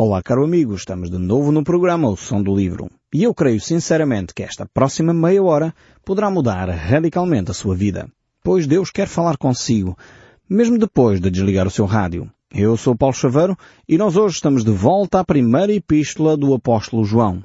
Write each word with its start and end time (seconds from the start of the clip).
Olá, 0.00 0.22
caro 0.22 0.44
amigo, 0.44 0.76
estamos 0.76 1.10
de 1.10 1.18
novo 1.18 1.50
no 1.50 1.64
programa 1.64 2.08
O 2.08 2.16
Som 2.16 2.40
do 2.40 2.54
Livro. 2.54 2.88
E 3.12 3.24
eu 3.24 3.34
creio 3.34 3.60
sinceramente 3.60 4.32
que 4.32 4.44
esta 4.44 4.64
próxima 4.64 5.12
meia 5.12 5.42
hora 5.42 5.74
poderá 6.04 6.30
mudar 6.30 6.68
radicalmente 6.68 7.50
a 7.50 7.54
sua 7.54 7.74
vida. 7.74 8.08
Pois 8.44 8.64
Deus 8.64 8.92
quer 8.92 9.08
falar 9.08 9.36
consigo, 9.36 9.98
mesmo 10.48 10.78
depois 10.78 11.20
de 11.20 11.28
desligar 11.28 11.66
o 11.66 11.70
seu 11.70 11.84
rádio. 11.84 12.30
Eu 12.54 12.76
sou 12.76 12.94
Paulo 12.94 13.12
Chaveiro 13.12 13.58
e 13.88 13.98
nós 13.98 14.14
hoje 14.14 14.36
estamos 14.36 14.62
de 14.62 14.70
volta 14.70 15.18
à 15.18 15.24
primeira 15.24 15.72
epístola 15.72 16.36
do 16.36 16.54
apóstolo 16.54 17.04
João. 17.04 17.42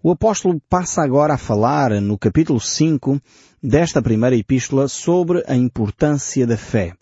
O 0.00 0.12
apóstolo 0.12 0.62
passa 0.70 1.02
agora 1.02 1.34
a 1.34 1.38
falar 1.38 2.00
no 2.00 2.16
capítulo 2.16 2.60
5 2.60 3.20
desta 3.60 4.00
primeira 4.00 4.36
epístola 4.36 4.86
sobre 4.86 5.42
a 5.48 5.56
importância 5.56 6.46
da 6.46 6.56
fé 6.56 6.94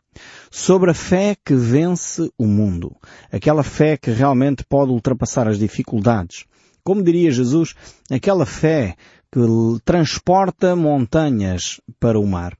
sobre 0.51 0.91
a 0.91 0.95
fé 0.95 1.37
que 1.45 1.55
vence 1.55 2.31
o 2.37 2.47
mundo. 2.47 2.95
Aquela 3.31 3.63
fé 3.63 3.97
que 3.97 4.11
realmente 4.11 4.65
pode 4.65 4.91
ultrapassar 4.91 5.49
as 5.49 5.59
dificuldades. 5.59 6.45
Como 6.82 7.03
diria 7.03 7.31
Jesus, 7.31 7.75
aquela 8.11 8.46
fé 8.46 8.96
que 9.32 9.41
transporta 9.85 10.75
montanhas 10.75 11.81
para 12.01 12.18
o 12.18 12.27
mar. 12.27 12.57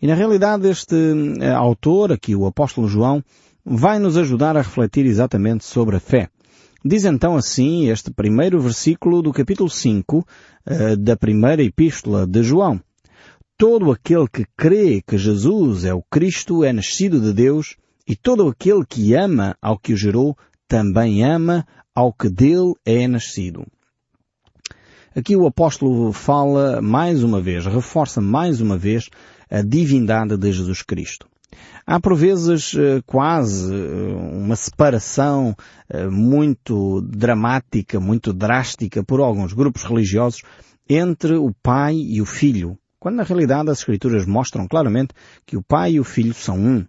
E 0.00 0.06
na 0.06 0.14
realidade 0.14 0.68
este 0.68 0.96
eh, 1.40 1.50
autor, 1.50 2.12
aqui 2.12 2.34
o 2.34 2.46
apóstolo 2.46 2.88
João, 2.88 3.22
vai 3.64 3.98
nos 3.98 4.16
ajudar 4.16 4.56
a 4.56 4.62
refletir 4.62 5.06
exatamente 5.06 5.64
sobre 5.64 5.96
a 5.96 6.00
fé. 6.00 6.28
Diz 6.84 7.04
então 7.04 7.36
assim 7.36 7.88
este 7.88 8.10
primeiro 8.10 8.60
versículo 8.60 9.22
do 9.22 9.32
capítulo 9.32 9.68
5 9.68 10.26
eh, 10.66 10.96
da 10.96 11.16
primeira 11.16 11.62
epístola 11.62 12.26
de 12.26 12.42
João 12.42 12.80
todo 13.56 13.92
aquele 13.92 14.26
que 14.28 14.44
crê 14.56 15.02
que 15.06 15.16
Jesus 15.16 15.84
é 15.84 15.94
o 15.94 16.02
Cristo 16.02 16.64
é 16.64 16.72
nascido 16.72 17.20
de 17.20 17.32
Deus 17.32 17.76
e 18.06 18.16
todo 18.16 18.48
aquele 18.48 18.84
que 18.84 19.14
ama 19.14 19.56
ao 19.62 19.78
que 19.78 19.92
o 19.92 19.96
gerou 19.96 20.36
também 20.68 21.24
ama 21.24 21.66
ao 21.94 22.12
que 22.12 22.28
dele 22.28 22.74
é 22.84 23.06
nascido. 23.06 23.64
Aqui 25.14 25.36
o 25.36 25.46
apóstolo 25.46 26.12
fala 26.12 26.82
mais 26.82 27.22
uma 27.22 27.40
vez, 27.40 27.64
reforça 27.66 28.20
mais 28.20 28.60
uma 28.60 28.76
vez 28.76 29.08
a 29.48 29.62
divindade 29.62 30.36
de 30.36 30.50
Jesus 30.50 30.82
Cristo. 30.82 31.28
Há 31.86 32.00
por 32.00 32.16
vezes 32.16 32.74
eh, 32.74 33.00
quase 33.06 33.72
eh, 33.72 34.14
uma 34.32 34.56
separação 34.56 35.54
eh, 35.88 36.08
muito 36.08 37.00
dramática, 37.02 38.00
muito 38.00 38.32
drástica 38.32 39.04
por 39.04 39.20
alguns 39.20 39.52
grupos 39.52 39.84
religiosos 39.84 40.42
entre 40.88 41.34
o 41.36 41.54
Pai 41.62 41.94
e 41.94 42.20
o 42.20 42.26
Filho, 42.26 42.76
quando 43.04 43.16
na 43.16 43.22
realidade 43.22 43.68
as 43.68 43.80
Escrituras 43.80 44.24
mostram 44.24 44.66
claramente 44.66 45.12
que 45.44 45.58
o 45.58 45.62
Pai 45.62 45.92
e 45.92 46.00
o 46.00 46.04
Filho 46.04 46.32
são 46.32 46.58
um. 46.58 46.86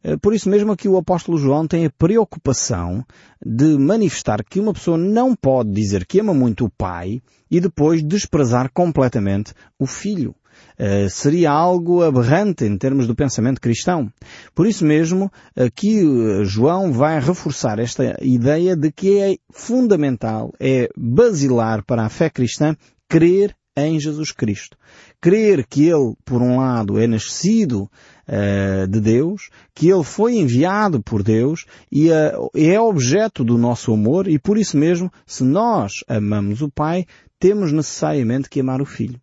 Eh, 0.00 0.16
por 0.16 0.32
isso 0.32 0.48
mesmo 0.48 0.76
que 0.76 0.88
o 0.88 0.96
apóstolo 0.96 1.38
João 1.38 1.66
tem 1.66 1.84
a 1.84 1.90
preocupação 1.90 3.04
de 3.44 3.76
manifestar 3.76 4.44
que 4.44 4.60
uma 4.60 4.72
pessoa 4.72 4.96
não 4.96 5.34
pode 5.34 5.72
dizer 5.72 6.06
que 6.06 6.20
ama 6.20 6.32
muito 6.32 6.66
o 6.66 6.70
Pai 6.70 7.20
e 7.50 7.58
depois 7.58 8.00
desprezar 8.00 8.70
completamente 8.72 9.52
o 9.76 9.88
Filho. 9.88 10.36
Uh, 10.78 11.10
seria 11.10 11.50
algo 11.50 12.02
aberrante 12.02 12.64
em 12.64 12.78
termos 12.78 13.08
do 13.08 13.14
pensamento 13.16 13.60
cristão. 13.60 14.08
Por 14.54 14.68
isso 14.68 14.84
mesmo, 14.84 15.32
aqui 15.56 15.98
eh, 15.98 16.44
João 16.44 16.92
vai 16.92 17.18
reforçar 17.18 17.80
esta 17.80 18.16
ideia 18.22 18.76
de 18.76 18.92
que 18.92 19.18
é 19.18 19.36
fundamental, 19.50 20.52
é 20.60 20.88
basilar 20.96 21.84
para 21.84 22.04
a 22.04 22.08
fé 22.08 22.30
cristã 22.30 22.76
crer 23.08 23.56
em 23.76 23.98
Jesus 23.98 24.32
Cristo. 24.32 24.76
Crer 25.20 25.66
que 25.66 25.86
Ele, 25.86 26.14
por 26.24 26.40
um 26.40 26.56
lado, 26.56 26.98
é 26.98 27.06
nascido 27.06 27.90
uh, 28.26 28.86
de 28.88 29.00
Deus, 29.00 29.50
que 29.74 29.88
Ele 29.90 30.02
foi 30.02 30.36
enviado 30.36 31.02
por 31.02 31.22
Deus 31.22 31.66
e 31.92 32.10
uh, 32.10 32.50
é 32.54 32.80
objeto 32.80 33.44
do 33.44 33.58
nosso 33.58 33.92
amor 33.92 34.26
e 34.26 34.38
por 34.38 34.56
isso 34.56 34.78
mesmo, 34.78 35.12
se 35.26 35.44
nós 35.44 36.04
amamos 36.08 36.62
o 36.62 36.70
Pai, 36.70 37.06
temos 37.38 37.72
necessariamente 37.72 38.48
que 38.48 38.60
amar 38.60 38.80
o 38.80 38.86
Filho. 38.86 39.20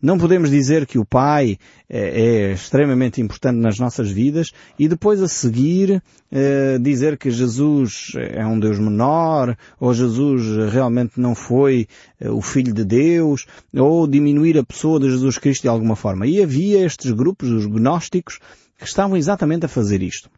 Não 0.00 0.18
podemos 0.18 0.50
dizer 0.50 0.86
que 0.86 0.98
o 0.98 1.04
Pai 1.04 1.58
é, 1.88 1.98
é 1.98 2.52
extremamente 2.52 3.20
importante 3.20 3.58
nas 3.58 3.78
nossas 3.78 4.10
vidas 4.10 4.52
e 4.78 4.88
depois 4.88 5.22
a 5.22 5.28
seguir 5.28 6.02
é, 6.30 6.78
dizer 6.78 7.16
que 7.16 7.30
Jesus 7.30 8.12
é 8.16 8.44
um 8.46 8.58
Deus 8.58 8.78
menor 8.78 9.56
ou 9.78 9.94
Jesus 9.94 10.72
realmente 10.72 11.20
não 11.20 11.34
foi 11.34 11.86
é, 12.20 12.30
o 12.30 12.40
Filho 12.40 12.72
de 12.72 12.84
Deus 12.84 13.46
ou 13.74 14.06
diminuir 14.06 14.58
a 14.58 14.64
pessoa 14.64 15.00
de 15.00 15.10
Jesus 15.10 15.38
Cristo 15.38 15.62
de 15.62 15.68
alguma 15.68 15.96
forma. 15.96 16.26
E 16.26 16.42
havia 16.42 16.84
estes 16.84 17.10
grupos, 17.12 17.50
os 17.50 17.66
gnósticos, 17.66 18.38
que 18.78 18.84
estavam 18.84 19.16
exatamente 19.16 19.66
a 19.66 19.68
fazer 19.68 20.02
isto. 20.02 20.30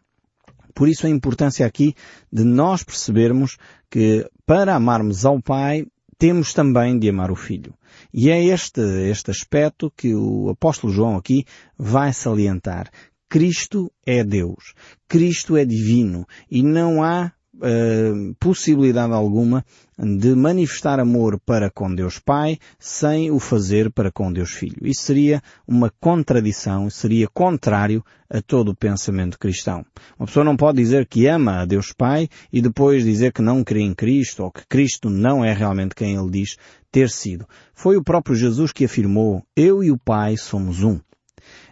Por 0.74 0.88
isso 0.88 1.06
a 1.06 1.10
importância 1.10 1.66
aqui 1.66 1.94
de 2.32 2.44
nós 2.44 2.84
percebermos 2.84 3.56
que 3.90 4.24
para 4.46 4.74
amarmos 4.74 5.24
ao 5.24 5.42
Pai 5.42 5.86
temos 6.16 6.52
também 6.52 6.98
de 6.98 7.08
amar 7.08 7.30
o 7.30 7.36
Filho. 7.36 7.74
E 8.12 8.30
é 8.30 8.42
este, 8.44 8.80
este 9.10 9.30
aspecto 9.30 9.92
que 9.96 10.14
o 10.14 10.50
apóstolo 10.50 10.92
João 10.92 11.16
aqui 11.16 11.44
vai 11.76 12.12
salientar. 12.12 12.90
Cristo 13.28 13.92
é 14.06 14.24
Deus. 14.24 14.74
Cristo 15.06 15.56
é 15.56 15.64
divino. 15.64 16.26
E 16.50 16.62
não 16.62 17.02
há 17.02 17.32
uh, 17.58 18.34
possibilidade 18.38 19.12
alguma 19.12 19.64
de 19.98 20.34
manifestar 20.34 21.00
amor 21.00 21.40
para 21.40 21.70
com 21.70 21.92
Deus 21.92 22.18
Pai 22.18 22.58
sem 22.78 23.30
o 23.30 23.38
fazer 23.38 23.90
para 23.90 24.12
com 24.12 24.32
Deus 24.32 24.50
Filho. 24.50 24.78
Isso 24.82 25.02
seria 25.02 25.42
uma 25.66 25.92
contradição, 26.00 26.88
seria 26.88 27.28
contrário 27.28 28.04
a 28.30 28.40
todo 28.40 28.70
o 28.70 28.76
pensamento 28.76 29.38
cristão. 29.38 29.84
Uma 30.18 30.26
pessoa 30.26 30.44
não 30.44 30.56
pode 30.56 30.78
dizer 30.78 31.06
que 31.06 31.26
ama 31.26 31.62
a 31.62 31.64
Deus 31.64 31.92
Pai 31.92 32.28
e 32.52 32.60
depois 32.60 33.04
dizer 33.04 33.32
que 33.32 33.42
não 33.42 33.64
crê 33.64 33.80
em 33.80 33.94
Cristo 33.94 34.44
ou 34.44 34.52
que 34.52 34.66
Cristo 34.68 35.10
não 35.10 35.44
é 35.44 35.52
realmente 35.52 35.94
quem 35.94 36.14
ele 36.14 36.30
diz 36.30 36.56
ter 36.92 37.10
sido. 37.10 37.46
Foi 37.74 37.96
o 37.96 38.04
próprio 38.04 38.36
Jesus 38.36 38.72
que 38.72 38.84
afirmou, 38.84 39.42
eu 39.56 39.82
e 39.82 39.90
o 39.90 39.98
Pai 39.98 40.36
somos 40.36 40.82
um. 40.82 41.00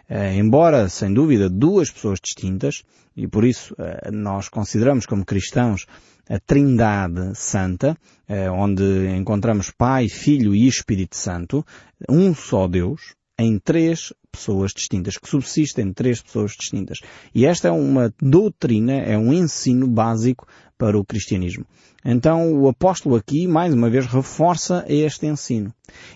Uh, 0.09 0.39
embora, 0.39 0.87
sem 0.87 1.13
dúvida, 1.13 1.49
duas 1.49 1.91
pessoas 1.91 2.19
distintas, 2.23 2.83
e 3.15 3.27
por 3.27 3.43
isso 3.43 3.73
uh, 3.73 4.11
nós 4.11 4.47
consideramos 4.47 5.05
como 5.05 5.25
cristãos 5.25 5.85
a 6.29 6.39
Trindade 6.39 7.35
Santa, 7.35 7.97
uh, 8.29 8.51
onde 8.53 8.83
encontramos 9.17 9.69
Pai, 9.69 10.07
Filho 10.07 10.55
e 10.55 10.67
Espírito 10.67 11.17
Santo, 11.17 11.65
um 12.09 12.33
só 12.33 12.67
Deus, 12.67 13.15
em 13.37 13.59
três 13.59 14.13
pessoas 14.31 14.71
distintas, 14.73 15.17
que 15.17 15.29
subsistem 15.29 15.87
em 15.87 15.93
três 15.93 16.21
pessoas 16.21 16.53
distintas. 16.57 16.99
E 17.33 17.45
esta 17.45 17.67
é 17.67 17.71
uma 17.71 18.13
doutrina, 18.21 18.93
é 18.93 19.17
um 19.17 19.33
ensino 19.33 19.87
básico 19.87 20.47
para 20.77 20.97
o 20.97 21.05
cristianismo. 21.05 21.65
Então 22.09 22.53
o 22.53 22.69
apóstolo 22.69 23.17
aqui, 23.17 23.45
mais 23.45 23.73
uma 23.73 23.89
vez, 23.89 24.05
reforça 24.05 24.85
este 24.87 25.25
ensino. 25.25 25.73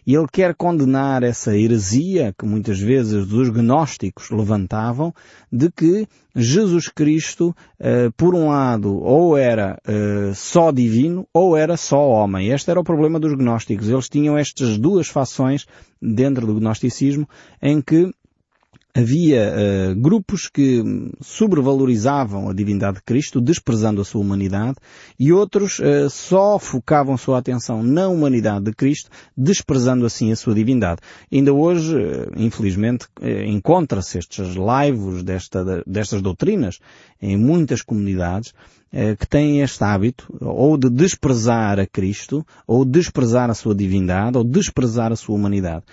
E 0.07 0.15
ele 0.15 0.27
quer 0.31 0.55
condenar 0.55 1.21
essa 1.21 1.57
heresia 1.57 2.33
que 2.39 2.45
muitas 2.45 2.79
vezes 2.79 3.29
os 3.29 3.49
gnósticos 3.49 4.29
levantavam 4.29 5.13
de 5.51 5.69
que 5.69 6.07
Jesus 6.33 6.87
Cristo, 6.87 7.53
eh, 7.77 8.09
por 8.15 8.33
um 8.33 8.47
lado, 8.47 9.03
ou 9.03 9.35
era 9.35 9.77
eh, 9.85 10.31
só 10.33 10.71
divino 10.71 11.27
ou 11.33 11.57
era 11.57 11.75
só 11.75 12.07
homem. 12.07 12.47
Este 12.47 12.71
era 12.71 12.79
o 12.79 12.85
problema 12.85 13.19
dos 13.19 13.33
gnósticos. 13.33 13.89
Eles 13.89 14.07
tinham 14.07 14.37
estas 14.37 14.77
duas 14.77 15.09
fações 15.09 15.65
dentro 16.01 16.47
do 16.47 16.55
gnosticismo 16.55 17.27
em 17.61 17.81
que 17.81 18.09
havia 18.93 19.51
uh, 19.51 19.95
grupos 19.95 20.49
que 20.49 20.83
sobrevalorizavam 21.21 22.49
a 22.49 22.53
divindade 22.53 22.97
de 22.97 23.03
Cristo, 23.03 23.39
desprezando 23.39 24.01
a 24.01 24.05
sua 24.05 24.21
humanidade, 24.21 24.75
e 25.19 25.31
outros 25.31 25.79
uh, 25.79 26.09
só 26.09 26.59
focavam 26.59 27.17
sua 27.17 27.37
atenção 27.37 27.81
na 27.81 28.07
humanidade 28.07 28.65
de 28.65 28.73
Cristo, 28.73 29.09
desprezando 29.35 30.05
assim 30.05 30.31
a 30.31 30.35
sua 30.35 30.53
divindade. 30.53 31.01
Ainda 31.31 31.53
hoje, 31.53 31.95
uh, 31.95 32.31
infelizmente, 32.35 33.07
encontra-se 33.45 34.17
estes 34.17 34.55
laivos 34.55 35.23
desta, 35.23 35.83
destas 35.85 36.21
doutrinas 36.21 36.79
em 37.21 37.37
muitas 37.37 37.81
comunidades, 37.81 38.53
que 39.17 39.25
têm 39.25 39.61
este 39.61 39.83
hábito 39.83 40.27
ou 40.41 40.77
de 40.77 40.89
desprezar 40.89 41.79
a 41.79 41.87
Cristo, 41.87 42.45
ou 42.67 42.83
desprezar 42.83 43.49
a 43.49 43.53
sua 43.53 43.73
divindade, 43.73 44.37
ou 44.37 44.43
desprezar 44.43 45.13
a 45.13 45.15
sua 45.15 45.35
humanidade 45.35 45.85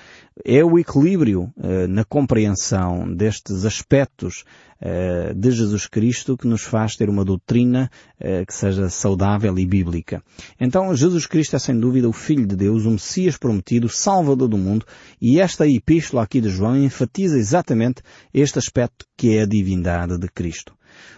é 0.45 0.65
o 0.65 0.79
equilíbrio 0.79 1.53
uh, 1.57 1.89
na 1.89 2.05
compreensão 2.05 3.13
destes 3.13 3.65
aspectos 3.65 4.45
uh, 4.81 5.35
de 5.35 5.51
Jesus 5.51 5.87
Cristo 5.87 6.37
que 6.37 6.47
nos 6.47 6.63
faz 6.63 6.97
ter 6.97 7.09
uma 7.09 7.25
doutrina 7.25 7.91
que 8.47 8.53
seja 8.53 8.91
saudável 8.91 9.57
e 9.59 9.65
bíblica. 9.65 10.21
Então, 10.61 10.93
Jesus 10.95 11.25
Cristo 11.25 11.55
é 11.55 11.59
sem 11.59 11.79
dúvida 11.79 12.09
o 12.09 12.13
Filho 12.13 12.45
de 12.45 12.57
Deus, 12.57 12.85
o 12.85 12.91
Messias 12.91 13.37
prometido, 13.37 13.87
o 13.87 13.91
Salvador 13.91 14.49
do 14.49 14.59
mundo, 14.59 14.85
e 15.21 15.41
esta 15.41 15.69
epístola 15.69 16.25
aqui 16.25 16.41
de 16.41 16.49
João 16.49 16.77
enfatiza 16.77 17.39
exatamente 17.39 18.03
este 18.35 18.59
aspecto 18.59 19.07
que 19.17 19.37
é 19.37 19.43
a 19.43 19.47
divindade 19.47 20.19
de 20.19 20.29
Cristo. 20.29 20.75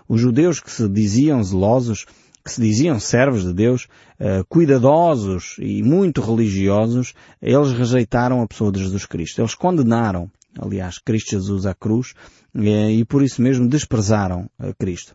Os 0.09 0.21
judeus 0.21 0.61
que 0.61 0.71
se 0.71 0.88
diziam 0.88 1.43
zelosos 1.43 2.06
que 2.44 2.50
se 2.50 2.61
diziam 2.61 2.99
servos 2.99 3.44
de 3.44 3.53
Deus, 3.53 3.87
uh, 4.19 4.44
cuidadosos 4.49 5.56
e 5.59 5.82
muito 5.82 6.21
religiosos, 6.23 7.15
eles 7.41 7.73
rejeitaram 7.73 8.41
a 8.41 8.47
pessoa 8.47 8.73
de 8.73 8.82
Jesus 8.82 9.05
Cristo. 9.05 9.41
Eles 9.41 9.55
condenaram, 9.55 10.31
aliás, 10.59 10.99
Cristo 10.99 11.32
Jesus 11.32 11.67
à 11.67 11.75
cruz 11.75 12.15
uh, 12.55 12.91
e 12.91 13.05
por 13.05 13.23
isso 13.23 13.43
mesmo 13.43 13.69
desprezaram 13.69 14.49
a 14.59 14.73
Cristo. 14.73 15.15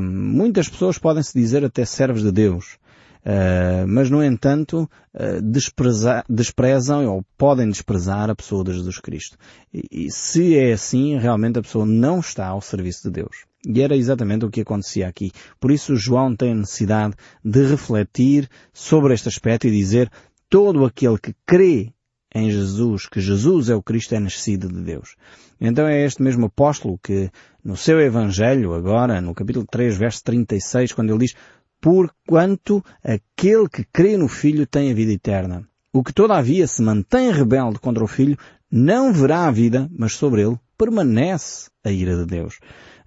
Muitas 0.00 0.68
pessoas 0.68 0.98
podem 0.98 1.22
se 1.22 1.38
dizer 1.38 1.64
até 1.64 1.84
servos 1.84 2.22
de 2.22 2.32
Deus, 2.32 2.78
Uh, 3.20 3.86
mas, 3.86 4.08
no 4.08 4.24
entanto, 4.24 4.88
uh, 5.14 5.42
despreza, 5.42 6.24
desprezam 6.26 7.06
ou 7.06 7.22
podem 7.36 7.68
desprezar 7.68 8.30
a 8.30 8.34
pessoa 8.34 8.64
de 8.64 8.72
Jesus 8.72 8.98
Cristo. 8.98 9.36
E, 9.74 10.06
e 10.06 10.10
se 10.10 10.56
é 10.56 10.72
assim, 10.72 11.18
realmente 11.18 11.58
a 11.58 11.62
pessoa 11.62 11.84
não 11.84 12.20
está 12.20 12.46
ao 12.46 12.62
serviço 12.62 13.02
de 13.02 13.10
Deus. 13.10 13.49
E 13.66 13.82
era 13.82 13.96
exatamente 13.96 14.44
o 14.44 14.50
que 14.50 14.62
acontecia 14.62 15.06
aqui. 15.06 15.32
Por 15.58 15.70
isso 15.70 15.96
João 15.96 16.34
tem 16.34 16.52
a 16.52 16.54
necessidade 16.54 17.14
de 17.44 17.66
refletir 17.66 18.48
sobre 18.72 19.12
este 19.12 19.28
aspecto 19.28 19.66
e 19.66 19.70
dizer 19.70 20.10
todo 20.48 20.84
aquele 20.84 21.18
que 21.18 21.34
crê 21.44 21.92
em 22.34 22.50
Jesus, 22.50 23.06
que 23.06 23.20
Jesus 23.20 23.68
é 23.68 23.74
o 23.74 23.82
Cristo, 23.82 24.14
é 24.14 24.20
nascido 24.20 24.68
de 24.68 24.80
Deus. 24.80 25.16
Então 25.60 25.86
é 25.86 26.04
este 26.04 26.22
mesmo 26.22 26.46
apóstolo 26.46 26.98
que 27.02 27.30
no 27.62 27.76
seu 27.76 28.00
Evangelho, 28.00 28.72
agora, 28.72 29.20
no 29.20 29.34
capítulo 29.34 29.66
3, 29.68 29.96
verso 29.96 30.24
36, 30.24 30.92
quando 30.92 31.10
ele 31.10 31.26
diz 31.26 31.34
Porquanto 31.80 32.84
aquele 33.02 33.68
que 33.68 33.84
crê 33.84 34.16
no 34.16 34.28
Filho 34.28 34.66
tem 34.66 34.90
a 34.90 34.94
vida 34.94 35.12
eterna. 35.12 35.66
O 35.92 36.04
que 36.04 36.12
todavia 36.12 36.66
se 36.66 36.82
mantém 36.82 37.32
rebelde 37.32 37.78
contra 37.78 38.04
o 38.04 38.06
Filho 38.06 38.38
não 38.70 39.12
verá 39.12 39.46
a 39.46 39.50
vida, 39.50 39.90
mas 39.90 40.12
sobre 40.12 40.42
ele 40.42 40.58
permanece 40.78 41.70
a 41.82 41.90
ira 41.90 42.16
de 42.16 42.26
Deus. 42.26 42.60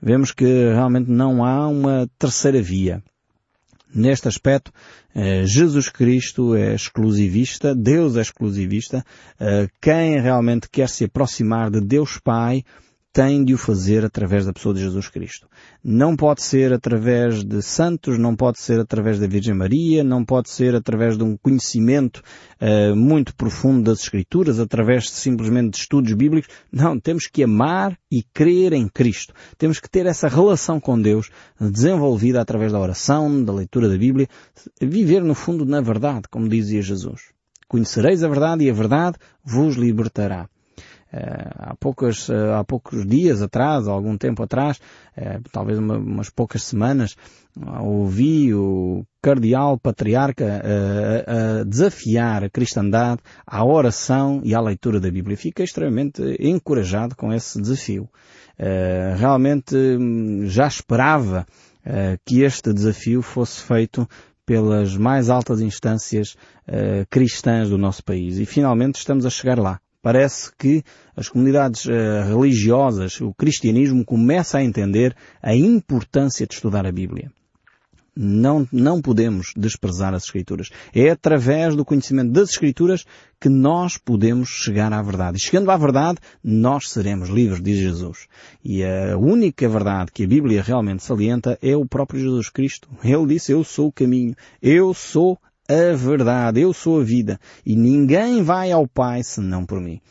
Vemos 0.05 0.33
que 0.33 0.43
realmente 0.43 1.09
não 1.09 1.45
há 1.45 1.65
uma 1.65 2.09
terceira 2.19 2.61
via. 2.61 3.01
Neste 3.95 4.27
aspecto, 4.27 4.69
eh, 5.15 5.45
Jesus 5.45 5.87
Cristo 5.87 6.55
é 6.55 6.75
exclusivista, 6.75 7.73
Deus 7.73 8.17
é 8.17 8.21
exclusivista. 8.21 9.05
Eh, 9.39 9.69
quem 9.79 10.19
realmente 10.19 10.67
quer 10.69 10.89
se 10.89 11.05
aproximar 11.05 11.71
de 11.71 11.79
Deus 11.79 12.19
Pai 12.21 12.65
tem 13.13 13.45
de 13.45 13.53
o 13.53 13.57
fazer 13.59 14.03
através 14.03 14.43
da 14.43 14.51
pessoa 14.51 14.73
de 14.73 14.81
Jesus 14.81 15.07
Cristo. 15.07 15.47
Não 15.83 16.15
pode 16.15 16.41
ser 16.41 16.73
através 16.73 17.43
de 17.43 17.61
santos, 17.61 18.17
não 18.17 18.35
pode 18.35 18.59
ser 18.59 18.79
através 18.79 19.19
da 19.19 19.27
Virgem 19.27 19.53
Maria, 19.53 20.03
não 20.03 20.25
pode 20.25 20.49
ser 20.49 20.73
através 20.73 21.15
de 21.15 21.23
um 21.23 21.37
conhecimento 21.37 22.23
uh, 22.59 22.95
muito 22.95 23.35
profundo 23.35 23.83
das 23.83 23.99
Escrituras, 23.99 24.59
através 24.59 25.03
de, 25.03 25.11
simplesmente 25.11 25.73
de 25.73 25.77
estudos 25.77 26.11
bíblicos. 26.13 26.49
Não, 26.71 26.99
temos 26.99 27.27
que 27.27 27.43
amar 27.43 27.95
e 28.11 28.23
crer 28.33 28.73
em 28.73 28.89
Cristo. 28.89 29.31
Temos 29.59 29.79
que 29.79 29.89
ter 29.89 30.07
essa 30.07 30.27
relação 30.27 30.79
com 30.79 30.99
Deus 30.99 31.29
desenvolvida 31.61 32.41
através 32.41 32.71
da 32.71 32.79
oração, 32.79 33.43
da 33.43 33.53
leitura 33.53 33.87
da 33.87 33.97
Bíblia, 33.97 34.27
viver 34.81 35.23
no 35.23 35.35
fundo 35.35 35.65
na 35.65 35.81
verdade, 35.81 36.23
como 36.31 36.49
dizia 36.49 36.81
Jesus. 36.81 37.21
Conhecereis 37.67 38.23
a 38.23 38.27
verdade 38.27 38.63
e 38.63 38.71
a 38.71 38.73
verdade 38.73 39.17
vos 39.45 39.75
libertará. 39.75 40.49
Eh, 41.13 41.49
há, 41.59 41.75
poucos, 41.75 42.27
eh, 42.27 42.53
há 42.55 42.63
poucos 42.63 43.05
dias 43.05 43.39
atrás, 43.43 43.87
algum 43.87 44.17
tempo 44.17 44.41
atrás, 44.41 44.81
eh, 45.15 45.39
talvez 45.51 45.77
uma, 45.77 45.95
umas 45.95 46.31
poucas 46.31 46.63
semanas, 46.63 47.15
ouvi 47.81 48.51
o 48.51 49.05
cardeal 49.21 49.77
patriarca 49.77 50.63
a 51.27 51.63
desafiar 51.63 52.43
a 52.43 52.49
cristandade 52.49 53.21
à 53.45 53.63
oração 53.63 54.41
e 54.43 54.55
à 54.55 54.59
leitura 54.59 54.99
da 54.99 55.11
Bíblia. 55.11 55.37
Fiquei 55.37 55.63
extremamente 55.63 56.19
encorajado 56.39 57.15
com 57.15 57.31
esse 57.31 57.61
desafio. 57.61 58.09
Realmente 59.15 59.75
hum, 59.75 60.47
já 60.47 60.65
esperava 60.65 61.45
que 62.25 62.41
este 62.41 62.73
desafio 62.73 63.21
fosse 63.21 63.61
feito 63.61 64.09
pelas 64.47 64.97
mais 64.97 65.29
altas 65.29 65.61
instâncias 65.61 66.35
cristãs 67.07 67.69
do 67.69 67.77
nosso 67.77 68.03
país. 68.03 68.39
E 68.39 68.47
finalmente 68.47 68.95
estamos 68.95 69.27
a 69.27 69.29
chegar 69.29 69.59
lá. 69.59 69.79
Parece 70.03 70.51
que 70.57 70.83
as 71.15 71.29
comunidades 71.29 71.85
uh, 71.85 71.91
religiosas, 72.27 73.21
o 73.21 73.33
cristianismo 73.33 74.03
começa 74.03 74.57
a 74.57 74.63
entender 74.63 75.15
a 75.41 75.55
importância 75.55 76.45
de 76.45 76.53
estudar 76.53 76.85
a 76.85 76.91
Bíblia. 76.91 77.31
Não, 78.13 78.67
não 78.69 79.01
podemos 79.01 79.53
desprezar 79.55 80.13
as 80.13 80.25
Escrituras. 80.25 80.69
É 80.93 81.09
através 81.09 81.73
do 81.73 81.85
conhecimento 81.85 82.33
das 82.33 82.49
Escrituras 82.49 83.05
que 83.39 83.47
nós 83.47 83.97
podemos 83.97 84.49
chegar 84.49 84.91
à 84.91 85.01
verdade. 85.01 85.37
E 85.37 85.41
chegando 85.41 85.71
à 85.71 85.77
verdade, 85.77 86.19
nós 86.43 86.89
seremos 86.89 87.29
livres, 87.29 87.63
diz 87.63 87.77
Jesus. 87.77 88.27
E 88.61 88.83
a 88.83 89.17
única 89.17 89.69
verdade 89.69 90.11
que 90.11 90.25
a 90.25 90.27
Bíblia 90.27 90.61
realmente 90.61 91.01
salienta 91.01 91.57
é 91.61 91.77
o 91.77 91.87
próprio 91.87 92.19
Jesus 92.19 92.49
Cristo. 92.49 92.89
Ele 93.01 93.25
disse, 93.25 93.53
eu 93.53 93.63
sou 93.63 93.87
o 93.87 93.91
caminho, 93.91 94.35
eu 94.61 94.93
sou 94.93 95.39
a 95.67 95.95
verdade, 95.95 96.61
eu 96.61 96.73
sou 96.73 96.99
a 96.99 97.03
vida, 97.03 97.39
e 97.65 97.75
ninguém 97.75 98.43
vai 98.43 98.71
ao 98.71 98.87
Pai 98.87 99.23
senão 99.23 99.65
por 99.65 99.79
mim. 99.79 100.01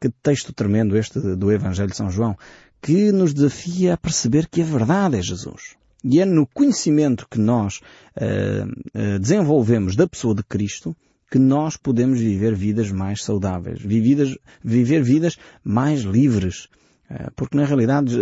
Que 0.00 0.10
texto 0.22 0.52
tremendo 0.52 0.96
este 0.96 1.18
do 1.18 1.52
Evangelho 1.52 1.90
de 1.90 1.96
São 1.96 2.10
João, 2.10 2.36
que 2.80 3.12
nos 3.12 3.34
desafia 3.34 3.94
a 3.94 3.96
perceber 3.96 4.48
que 4.48 4.62
a 4.62 4.64
verdade 4.64 5.16
é 5.16 5.22
Jesus. 5.22 5.76
E 6.02 6.20
é 6.20 6.24
no 6.24 6.46
conhecimento 6.46 7.26
que 7.30 7.38
nós 7.38 7.80
uh, 8.16 8.66
uh, 8.66 9.18
desenvolvemos 9.18 9.96
da 9.96 10.08
pessoa 10.08 10.34
de 10.34 10.42
Cristo 10.42 10.96
que 11.30 11.38
nós 11.38 11.76
podemos 11.76 12.18
viver 12.18 12.54
vidas 12.56 12.90
mais 12.90 13.22
saudáveis, 13.22 13.80
vividas, 13.80 14.36
viver 14.64 15.02
vidas 15.02 15.36
mais 15.62 16.00
livres. 16.00 16.68
Uh, 17.10 17.30
porque 17.36 17.56
na 17.56 17.64
realidade 17.64 18.16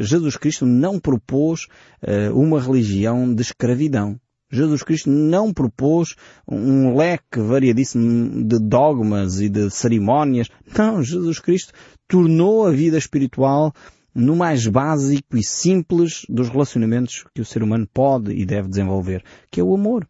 Jesus 0.00 0.36
Cristo 0.36 0.66
não 0.66 1.00
propôs 1.00 1.66
uma 2.34 2.60
religião 2.60 3.32
de 3.32 3.42
escravidão. 3.42 4.20
Jesus 4.50 4.82
Cristo 4.82 5.10
não 5.10 5.52
propôs 5.52 6.14
um 6.46 6.96
leque 6.96 7.40
variadíssimo 7.40 8.44
de 8.44 8.58
dogmas 8.60 9.40
e 9.40 9.48
de 9.48 9.70
cerimónias. 9.70 10.48
Não, 10.76 11.02
Jesus 11.02 11.38
Cristo 11.40 11.72
tornou 12.06 12.66
a 12.66 12.70
vida 12.70 12.96
espiritual 12.96 13.72
no 14.14 14.34
mais 14.34 14.66
básico 14.66 15.36
e 15.36 15.42
simples 15.42 16.24
dos 16.28 16.48
relacionamentos 16.48 17.24
que 17.34 17.40
o 17.40 17.44
ser 17.44 17.62
humano 17.62 17.86
pode 17.92 18.32
e 18.32 18.46
deve 18.46 18.68
desenvolver, 18.68 19.22
que 19.50 19.60
é 19.60 19.64
o 19.64 19.74
amor. 19.74 20.08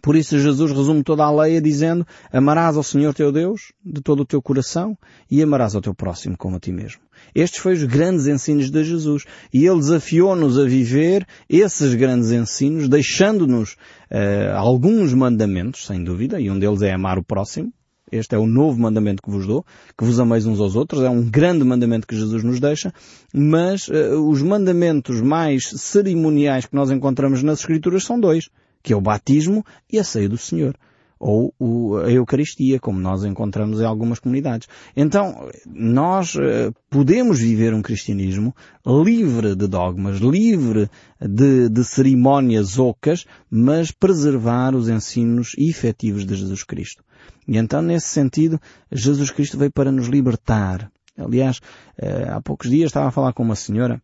Por 0.00 0.16
isso 0.16 0.38
Jesus 0.38 0.70
resume 0.70 1.02
toda 1.02 1.24
a 1.24 1.30
lei 1.30 1.60
dizendo 1.60 2.06
amarás 2.32 2.76
ao 2.76 2.82
Senhor 2.82 3.12
teu 3.12 3.32
Deus 3.32 3.72
de 3.84 4.00
todo 4.00 4.20
o 4.20 4.24
teu 4.24 4.40
coração 4.40 4.96
e 5.30 5.42
amarás 5.42 5.74
ao 5.74 5.82
teu 5.82 5.94
próximo 5.94 6.38
como 6.38 6.56
a 6.56 6.60
ti 6.60 6.72
mesmo. 6.72 7.00
Estes 7.34 7.60
foram 7.60 7.76
os 7.76 7.84
grandes 7.84 8.26
ensinos 8.26 8.70
de 8.70 8.84
Jesus 8.84 9.24
e 9.52 9.66
Ele 9.66 9.78
desafiou-nos 9.78 10.58
a 10.58 10.64
viver 10.64 11.26
esses 11.48 11.94
grandes 11.94 12.30
ensinos, 12.30 12.88
deixando-nos 12.88 13.72
uh, 13.72 14.56
alguns 14.56 15.12
mandamentos, 15.14 15.86
sem 15.86 16.02
dúvida, 16.02 16.40
e 16.40 16.50
um 16.50 16.58
deles 16.58 16.82
é 16.82 16.92
amar 16.92 17.18
o 17.18 17.24
próximo. 17.24 17.72
Este 18.10 18.34
é 18.34 18.38
o 18.38 18.46
novo 18.46 18.80
mandamento 18.80 19.22
que 19.22 19.30
vos 19.30 19.46
dou, 19.46 19.64
que 19.96 20.02
vos 20.02 20.18
ameis 20.18 20.46
uns 20.46 20.60
aos 20.60 20.74
outros. 20.74 21.02
É 21.02 21.10
um 21.10 21.22
grande 21.22 21.62
mandamento 21.62 22.06
que 22.06 22.16
Jesus 22.16 22.42
nos 22.42 22.58
deixa, 22.58 22.92
mas 23.34 23.86
uh, 23.88 24.18
os 24.28 24.42
mandamentos 24.42 25.20
mais 25.20 25.68
cerimoniais 25.68 26.64
que 26.64 26.74
nós 26.74 26.90
encontramos 26.90 27.42
nas 27.42 27.60
Escrituras 27.60 28.04
são 28.04 28.18
dois 28.18 28.48
que 28.82 28.92
é 28.92 28.96
o 28.96 29.00
batismo 29.00 29.64
e 29.90 29.98
a 29.98 30.04
ceia 30.04 30.28
do 30.28 30.38
Senhor. 30.38 30.74
Ou 31.18 31.52
a 31.98 32.10
Eucaristia, 32.10 32.78
como 32.78 33.00
nós 33.00 33.24
encontramos 33.24 33.80
em 33.80 33.84
algumas 33.84 34.18
comunidades. 34.18 34.68
Então, 34.96 35.48
nós 35.66 36.34
uh, 36.34 36.72
podemos 36.88 37.40
viver 37.40 37.74
um 37.74 37.82
cristianismo 37.82 38.54
livre 38.86 39.54
de 39.56 39.66
dogmas, 39.66 40.18
livre 40.18 40.88
de, 41.20 41.68
de 41.68 41.84
cerimónias 41.84 42.78
ocas, 42.78 43.24
mas 43.50 43.90
preservar 43.90 44.74
os 44.74 44.88
ensinos 44.88 45.52
efetivos 45.58 46.24
de 46.24 46.36
Jesus 46.36 46.62
Cristo. 46.62 47.02
E 47.46 47.56
então, 47.56 47.82
nesse 47.82 48.08
sentido, 48.08 48.60
Jesus 48.92 49.30
Cristo 49.30 49.58
veio 49.58 49.72
para 49.72 49.90
nos 49.90 50.06
libertar. 50.06 50.90
Aliás, 51.16 51.58
uh, 52.00 52.36
há 52.36 52.40
poucos 52.40 52.70
dias 52.70 52.90
estava 52.90 53.08
a 53.08 53.12
falar 53.12 53.32
com 53.32 53.42
uma 53.42 53.56
senhora 53.56 54.00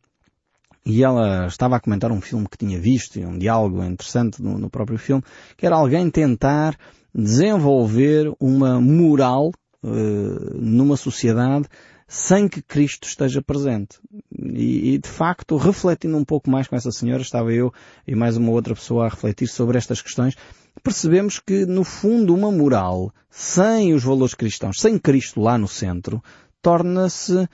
e 0.87 1.03
ela 1.03 1.47
estava 1.47 1.77
a 1.77 1.81
comentar 1.81 2.13
um 2.13 2.21
filme 2.21 2.47
que 2.47 2.59
tinha 2.59 2.79
visto, 2.79 3.19
e 3.19 3.25
um 3.25 3.39
diálogo 3.39 3.83
interessante 3.83 4.43
no, 4.43 4.59
no 4.59 4.69
próprio 4.69 4.99
filme, 4.99 5.23
que 5.57 5.65
era 5.65 5.77
alguém 5.77 6.11
tentar 6.11 6.77
desenvolver 7.15 8.33
uma 8.41 8.81
moral 8.81 9.53
uh, 9.83 10.59
numa 10.61 10.97
sociedade 10.97 11.69
sem 12.07 12.49
que 12.49 12.61
Cristo 12.63 13.09
esteja 13.09 13.41
presente. 13.41 13.99
E, 14.33 14.95
e, 14.95 14.99
de 14.99 15.09
facto, 15.09 15.57
refletindo 15.57 16.17
um 16.17 16.25
pouco 16.25 16.51
mais 16.51 16.69
com 16.69 16.77
essa 16.77 16.93
senhora, 16.93 17.23
estava 17.23 17.53
eu 17.53 17.73
e 18.07 18.15
mais 18.15 18.37
uma 18.37 18.51
outra 18.51 18.75
pessoa 18.75 19.07
a 19.07 19.09
refletir 19.09 19.49
sobre 19.49 19.79
estas 19.79 20.03
questões, 20.03 20.37
percebemos 20.83 21.41
que, 21.41 21.65
no 21.65 21.83
fundo, 21.83 22.35
uma 22.35 22.53
moral 22.53 23.13
sem 23.31 23.95
os 23.95 24.05
valores 24.05 24.35
cristãos, 24.35 24.81
sem 24.81 24.99
Cristo 24.99 25.41
lá 25.41 25.57
no 25.57 25.67
centro, 25.67 26.23
torna-se 26.61 27.35
uh, 27.35 27.49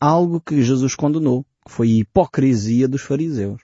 algo 0.00 0.40
que 0.40 0.62
Jesus 0.62 0.94
condenou 0.94 1.44
que 1.64 1.72
foi 1.72 1.88
a 1.88 1.98
hipocrisia 1.98 2.88
dos 2.88 3.02
fariseus. 3.02 3.60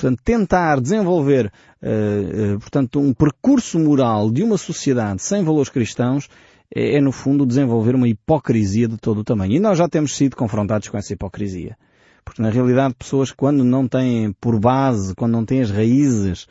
Portanto, 0.00 0.22
tentar 0.24 0.80
desenvolver, 0.80 1.52
uh, 1.82 2.54
uh, 2.54 2.58
portanto, 2.58 2.98
um 2.98 3.12
percurso 3.12 3.78
moral 3.78 4.30
de 4.30 4.42
uma 4.42 4.56
sociedade 4.56 5.20
sem 5.20 5.44
valores 5.44 5.68
cristãos 5.68 6.26
é, 6.74 6.96
é, 6.96 7.00
no 7.02 7.12
fundo, 7.12 7.44
desenvolver 7.44 7.94
uma 7.94 8.08
hipocrisia 8.08 8.88
de 8.88 8.96
todo 8.96 9.20
o 9.20 9.24
tamanho. 9.24 9.52
E 9.52 9.60
nós 9.60 9.76
já 9.76 9.86
temos 9.88 10.16
sido 10.16 10.36
confrontados 10.36 10.88
com 10.88 10.96
essa 10.96 11.12
hipocrisia. 11.12 11.76
Porque, 12.24 12.40
na 12.40 12.48
realidade, 12.48 12.94
pessoas 12.94 13.30
quando 13.30 13.62
não 13.62 13.86
têm 13.86 14.32
por 14.40 14.58
base, 14.58 15.14
quando 15.14 15.32
não 15.32 15.44
têm 15.44 15.60
as 15.60 15.70
raízes 15.70 16.44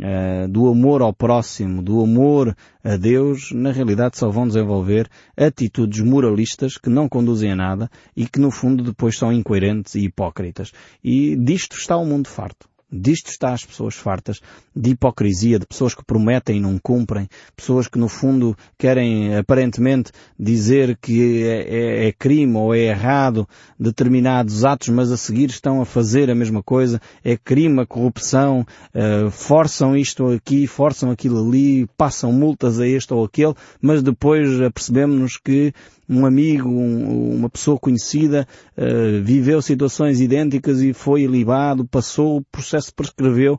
uh, 0.00 0.48
do 0.48 0.66
amor 0.66 1.00
ao 1.00 1.12
próximo, 1.12 1.82
do 1.82 2.00
amor 2.00 2.56
a 2.82 2.96
Deus, 2.96 3.52
na 3.52 3.70
realidade 3.70 4.18
só 4.18 4.30
vão 4.30 4.48
desenvolver 4.48 5.08
atitudes 5.36 6.00
moralistas 6.00 6.76
que 6.76 6.90
não 6.90 7.08
conduzem 7.08 7.52
a 7.52 7.56
nada 7.56 7.88
e 8.16 8.26
que 8.26 8.40
no 8.40 8.50
fundo 8.50 8.82
depois 8.82 9.16
são 9.16 9.32
incoerentes 9.32 9.94
e 9.94 10.06
hipócritas. 10.06 10.72
E 11.04 11.36
disto 11.36 11.76
está 11.76 11.96
o 11.96 12.04
mundo 12.04 12.28
farto. 12.28 12.66
Disto 12.90 13.30
está 13.30 13.52
as 13.52 13.64
pessoas 13.64 13.96
fartas 13.96 14.40
de 14.74 14.90
hipocrisia, 14.90 15.58
de 15.58 15.66
pessoas 15.66 15.92
que 15.92 16.04
prometem 16.04 16.58
e 16.58 16.60
não 16.60 16.78
cumprem, 16.78 17.28
pessoas 17.56 17.88
que 17.88 17.98
no 17.98 18.08
fundo 18.08 18.56
querem 18.78 19.36
aparentemente 19.36 20.12
dizer 20.38 20.96
que 21.02 21.42
é, 21.42 21.62
é, 21.62 22.08
é, 22.08 22.12
crime 22.12 22.56
ou 22.56 22.72
é 22.72 22.82
errado 22.82 23.48
determinados 23.78 24.64
atos, 24.64 24.88
mas 24.90 25.10
a 25.10 25.16
seguir 25.16 25.50
estão 25.50 25.80
a 25.80 25.84
fazer 25.84 26.30
a 26.30 26.34
mesma 26.34 26.62
coisa, 26.62 27.00
é 27.24 27.36
crime 27.36 27.80
a 27.80 27.86
corrupção, 27.86 28.64
uh, 28.94 29.30
forçam 29.32 29.96
isto 29.96 30.28
aqui, 30.28 30.68
forçam 30.68 31.10
aquilo 31.10 31.44
ali, 31.44 31.88
passam 31.96 32.30
multas 32.30 32.78
a 32.78 32.86
este 32.86 33.12
ou 33.12 33.24
aquele, 33.24 33.54
mas 33.80 34.00
depois 34.00 34.60
apercebemos-nos 34.60 35.38
que 35.38 35.74
um 36.08 36.24
amigo, 36.24 36.68
um, 36.68 37.36
uma 37.36 37.50
pessoa 37.50 37.78
conhecida, 37.78 38.46
uh, 38.76 39.22
viveu 39.22 39.60
situações 39.60 40.20
idênticas 40.20 40.80
e 40.80 40.92
foi 40.92 41.22
ilibado, 41.22 41.84
passou, 41.84 42.38
o 42.38 42.44
processo 42.44 42.94
prescreveu, 42.94 43.58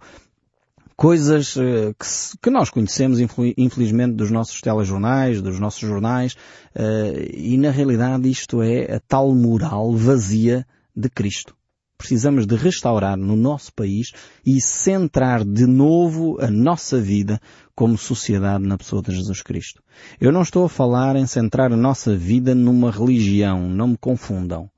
coisas 0.96 1.56
uh, 1.56 1.94
que, 2.00 2.38
que, 2.42 2.50
nós 2.50 2.70
conhecemos 2.70 3.20
infelizmente 3.58 4.16
dos 4.16 4.32
nossos 4.32 4.62
telejornais, 4.62 5.42
dos 5.42 5.60
nossos 5.60 5.82
jornais, 5.82 6.34
uh, 6.76 7.34
e 7.34 7.58
na 7.58 7.72
realidade 7.72 8.30
isto 8.30 8.62
é 8.62 8.96
a 8.96 9.00
tal 9.00 9.34
moral 9.34 9.94
vazia 9.94 10.66
de 10.96 11.10
Cristo. 11.10 11.57
Precisamos 11.98 12.46
de 12.46 12.56
restaurar 12.56 13.18
no 13.18 13.36
nosso 13.36 13.74
país 13.74 14.12
e 14.46 14.62
centrar 14.62 15.44
de 15.44 15.66
novo 15.66 16.38
a 16.40 16.50
nossa 16.50 17.00
vida 17.00 17.42
como 17.76 17.98
sociedade 17.98 18.66
na 18.66 18.78
pessoa 18.78 19.02
de 19.02 19.16
Jesus 19.16 19.42
Cristo. 19.42 19.82
Eu 20.20 20.32
não 20.32 20.42
estou 20.42 20.66
a 20.66 20.70
falar 20.70 21.16
em 21.16 21.26
centrar 21.26 21.72
a 21.72 21.78
nossa 21.78 22.16
vida 22.16 22.54
numa 22.54 22.92
religião, 22.92 23.68
não 23.68 23.90
me 23.90 23.98
confundam. 23.98 24.70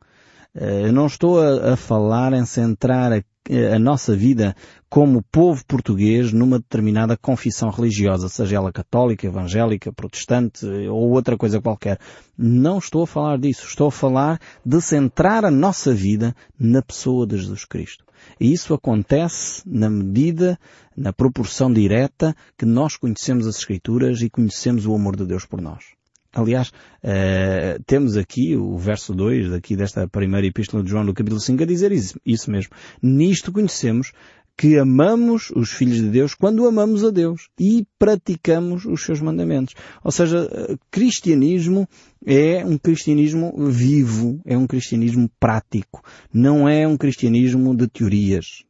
Eh, 0.55 0.87
eu 0.87 0.93
não 0.93 1.07
estou 1.07 1.39
a, 1.39 1.73
a 1.73 1.75
falar 1.75 2.33
em 2.33 2.45
centrar 2.45 3.11
a, 3.11 3.75
a, 3.75 3.79
nossa 3.79 4.15
vida 4.15 4.55
como 4.89 5.23
povo 5.31 5.63
português 5.65 6.33
numa 6.33 6.57
determinada 6.57 7.15
confissão 7.15 7.69
religiosa, 7.69 8.27
seja 8.27 8.55
ela 8.55 8.71
católica, 8.71 9.27
evangélica, 9.27 9.93
protestante 9.93 10.65
ou 10.65 11.11
outra 11.11 11.37
coisa 11.37 11.61
qualquer. 11.61 11.99
Não 12.35 12.79
estou 12.79 13.03
a 13.03 13.07
falar 13.07 13.37
disso. 13.37 13.67
Estou 13.67 13.89
a 13.89 13.91
falar 13.91 14.39
de 14.65 14.81
centrar 14.81 15.45
a 15.45 15.51
nossa 15.51 15.93
vida 15.93 16.35
na 16.59 16.81
pessoa 16.81 17.27
de 17.27 17.37
Jesus 17.37 17.65
Cristo. 17.65 18.03
E 18.39 18.51
isso 18.51 18.73
acontece 18.73 19.61
na 19.65 19.89
medida, 19.89 20.59
na 20.97 21.13
proporção 21.13 21.71
direta 21.71 22.35
que 22.57 22.65
nós 22.65 22.97
conhecemos 22.97 23.45
as 23.45 23.57
Escrituras 23.57 24.21
e 24.21 24.29
conhecemos 24.29 24.85
o 24.85 24.95
amor 24.95 25.15
de 25.15 25.25
Deus 25.25 25.45
por 25.45 25.61
nós. 25.61 25.99
Aliás, 26.31 26.69
uh, 26.69 27.81
temos 27.87 28.15
aqui 28.15 28.55
o 28.55 28.77
verso 28.77 29.15
2 29.15 29.49
daqui 29.49 29.75
desta 29.75 30.07
primeira 30.07 30.45
epístola 30.45 30.83
de 30.83 30.89
João 30.89 31.03
do 31.03 31.13
capítulo 31.13 31.41
5 31.41 31.63
a 31.63 31.65
dizer 31.65 31.91
isso, 31.91 32.19
isso 32.23 32.51
mesmo. 32.51 32.71
Nisto 33.01 33.51
conhecemos 33.51 34.11
que 34.59 34.77
amamos 34.77 35.53
os 35.55 35.71
filhos 35.71 35.95
de 35.95 36.09
Deus 36.09 36.35
quando 36.35 36.67
amamos 36.67 37.05
a 37.05 37.09
Deus 37.09 37.47
e 37.57 37.87
praticamos 37.97 38.83
os 38.83 39.01
seus 39.05 39.21
mandamentos. 39.21 39.73
Ou 40.03 40.11
seja, 40.11 40.49
cristianismo 40.91 41.87
é 42.25 42.65
um 42.65 42.77
cristianismo 42.77 43.53
vivo, 43.69 44.41
é 44.45 44.57
um 44.57 44.67
cristianismo 44.67 45.31
prático, 45.39 46.03
não 46.33 46.67
é 46.67 46.85
um 46.85 46.97
cristianismo 46.97 47.73
de 47.73 47.87
teorias. 47.87 48.65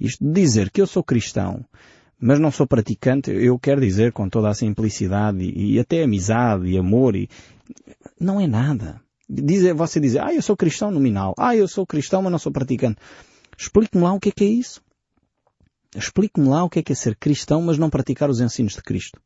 Isto 0.00 0.24
dizer 0.24 0.70
que 0.70 0.80
eu 0.80 0.86
sou 0.86 1.04
cristão 1.04 1.62
mas 2.18 2.40
não 2.40 2.50
sou 2.50 2.66
praticante, 2.66 3.30
eu 3.30 3.58
quero 3.58 3.82
dizer 3.82 4.10
com 4.10 4.26
toda 4.26 4.48
a 4.48 4.54
simplicidade 4.54 5.44
e, 5.44 5.74
e 5.74 5.78
até 5.78 6.02
amizade 6.02 6.66
e 6.66 6.78
amor 6.78 7.14
e 7.14 7.28
não 8.18 8.40
é 8.40 8.46
nada. 8.46 9.02
Dizer, 9.28 9.74
você 9.74 10.00
dizer, 10.00 10.22
ah, 10.22 10.32
eu 10.32 10.40
sou 10.40 10.56
cristão 10.56 10.90
nominal, 10.90 11.34
ah, 11.36 11.54
eu 11.54 11.68
sou 11.68 11.86
cristão, 11.86 12.22
mas 12.22 12.32
não 12.32 12.38
sou 12.38 12.50
praticante. 12.50 12.96
Explique-me 13.58 14.02
lá 14.02 14.14
o 14.14 14.18
que 14.18 14.30
é 14.30 14.32
que 14.32 14.44
é 14.44 14.48
isso. 14.48 14.80
Explique-me 15.94 16.48
lá 16.48 16.64
o 16.64 16.70
que 16.70 16.78
é 16.78 16.82
que 16.82 16.92
é 16.92 16.94
ser 16.94 17.16
cristão, 17.16 17.62
mas 17.62 17.78
não 17.78 17.90
praticar 17.90 18.30
os 18.30 18.40
ensinos 18.40 18.74
de 18.74 18.82
Cristo 18.82 19.20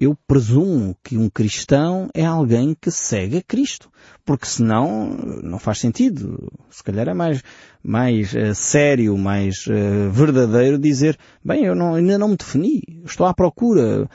eu 0.00 0.16
presumo 0.28 0.96
que 1.02 1.18
um 1.18 1.28
cristão 1.28 2.08
é 2.14 2.24
alguém 2.24 2.76
que 2.80 2.88
segue 2.88 3.38
a 3.38 3.42
Cristo. 3.42 3.90
Porque 4.24 4.46
senão 4.46 5.08
não 5.42 5.58
faz 5.58 5.80
sentido. 5.80 6.52
Se 6.70 6.84
calhar 6.84 7.08
é 7.08 7.14
mais, 7.14 7.42
mais 7.82 8.32
uh, 8.32 8.54
sério, 8.54 9.18
mais 9.18 9.66
uh, 9.66 10.08
verdadeiro 10.12 10.78
dizer, 10.78 11.18
bem, 11.44 11.64
eu 11.64 11.74
não, 11.74 11.94
ainda 11.94 12.16
não 12.16 12.28
me 12.28 12.36
defini, 12.36 12.82
estou 13.04 13.26
à 13.26 13.34
procura. 13.34 14.08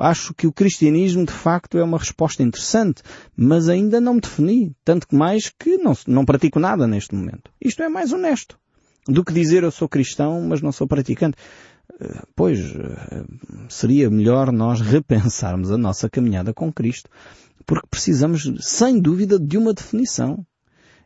Acho 0.00 0.32
que 0.32 0.46
o 0.46 0.52
cristianismo 0.52 1.26
de 1.26 1.32
facto 1.32 1.76
é 1.76 1.84
uma 1.84 1.98
resposta 1.98 2.42
interessante, 2.42 3.02
mas 3.36 3.68
ainda 3.68 4.00
não 4.00 4.14
me 4.14 4.20
defini. 4.22 4.74
Tanto 4.82 5.06
que 5.06 5.14
mais 5.14 5.52
que 5.58 5.76
não, 5.76 5.92
não 6.06 6.24
pratico 6.24 6.58
nada 6.58 6.86
neste 6.86 7.14
momento. 7.14 7.50
Isto 7.60 7.82
é 7.82 7.88
mais 7.90 8.14
honesto 8.14 8.58
do 9.08 9.24
que 9.24 9.32
dizer 9.32 9.62
eu 9.62 9.70
sou 9.70 9.88
cristão, 9.88 10.42
mas 10.42 10.60
não 10.60 10.70
sou 10.70 10.86
praticante. 10.86 11.36
Pois, 12.36 12.60
seria 13.68 14.10
melhor 14.10 14.52
nós 14.52 14.80
repensarmos 14.80 15.72
a 15.72 15.78
nossa 15.78 16.08
caminhada 16.08 16.52
com 16.52 16.72
Cristo, 16.72 17.10
porque 17.66 17.88
precisamos, 17.90 18.50
sem 18.60 19.00
dúvida, 19.00 19.38
de 19.38 19.56
uma 19.56 19.72
definição. 19.72 20.44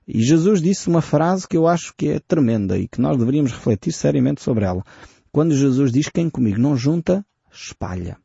E 0.06 0.20
Jesus 0.20 0.60
disse 0.60 0.88
uma 0.88 1.00
frase 1.00 1.46
que 1.46 1.56
eu 1.56 1.68
acho 1.68 1.94
que 1.96 2.08
é 2.08 2.18
tremenda 2.18 2.76
e 2.76 2.88
que 2.88 3.00
nós 3.00 3.16
deveríamos 3.16 3.52
refletir 3.52 3.92
seriamente 3.92 4.42
sobre 4.42 4.64
ela. 4.64 4.82
Quando 5.30 5.54
Jesus 5.54 5.92
diz, 5.92 6.08
quem 6.08 6.28
comigo 6.28 6.60
não 6.60 6.76
junta, 6.76 7.24
espalha. 7.50 8.18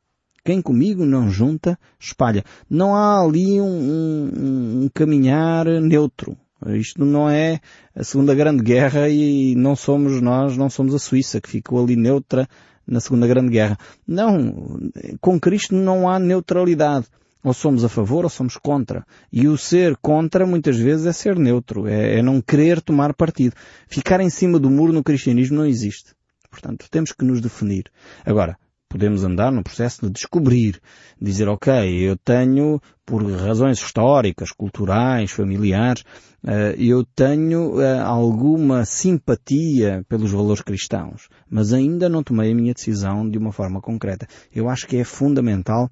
Quem 0.44 0.62
comigo 0.62 1.06
não 1.06 1.30
junta, 1.30 1.78
espalha. 2.00 2.44
Não 2.70 2.96
há 2.96 3.22
ali 3.22 3.62
um, 3.62 3.66
um, 3.66 4.84
um 4.84 4.90
caminhar 4.94 5.66
neutro. 5.82 6.36
Isto 6.66 7.06
não 7.06 7.30
é 7.30 7.60
a 7.96 8.04
Segunda 8.04 8.34
Grande 8.34 8.64
Guerra 8.64 9.08
e 9.10 9.56
não 9.56 9.76
somos 9.76 10.22
nós, 10.22 10.58
não 10.58 10.70
somos 10.70 10.96
a 10.96 11.00
Suíça 11.00 11.40
que 11.40 11.50
ficou 11.50 11.84
ali 11.84 11.96
neutra 11.96 12.48
na 12.86 13.00
Segunda 13.00 13.28
Grande 13.28 13.50
Guerra. 13.50 13.78
Não, 14.08 14.80
com 15.22 15.40
Cristo 15.40 15.76
não 15.76 16.10
há 16.10 16.18
neutralidade. 16.18 17.08
Ou 17.44 17.54
somos 17.54 17.86
a 17.86 17.90
favor 17.90 18.24
ou 18.24 18.30
somos 18.30 18.58
contra. 18.58 19.06
E 19.32 19.48
o 19.48 19.58
ser 19.58 19.96
contra 19.98 20.46
muitas 20.46 20.78
vezes 20.78 21.06
é 21.06 21.14
ser 21.14 21.38
neutro, 21.38 21.88
é, 21.88 22.18
é 22.18 22.22
não 22.22 22.42
querer 22.42 22.82
tomar 22.82 23.14
partido. 23.14 23.56
Ficar 23.88 24.20
em 24.20 24.30
cima 24.30 24.60
do 24.60 24.70
muro 24.70 24.92
no 24.92 25.04
cristianismo 25.04 25.58
não 25.58 25.66
existe. 25.66 26.14
Portanto, 26.50 26.88
temos 26.90 27.12
que 27.12 27.24
nos 27.24 27.40
definir. 27.40 27.86
Agora, 28.26 28.58
podemos 28.90 29.24
andar 29.24 29.52
no 29.52 29.64
processo 29.64 30.06
de 30.06 30.12
descobrir, 30.12 30.82
dizer, 31.22 31.48
ok, 31.48 31.72
eu 32.02 32.18
tenho, 32.18 32.82
por 33.08 33.24
razões 33.24 33.80
históricas, 33.80 34.52
culturais, 34.52 35.32
familiares, 35.32 36.04
eh, 36.46 36.76
eu 36.78 37.06
tenho 37.06 37.80
eh, 37.82 38.00
alguma 38.00 38.84
simpatia 38.84 40.06
pelos 40.10 40.34
valores 40.34 40.62
cristãos, 40.62 41.30
mas 41.50 41.72
ainda 41.72 42.10
não 42.10 42.22
tomei 42.22 42.52
a 42.52 42.56
minha 42.56 42.74
decisão 42.74 43.28
de 43.28 43.38
uma 43.38 43.54
forma 43.54 43.80
concreta. 43.80 44.28
Eu 44.54 44.70
acho 44.70 44.86
que 44.86 44.98
é 44.98 45.06
fundamental 45.06 45.90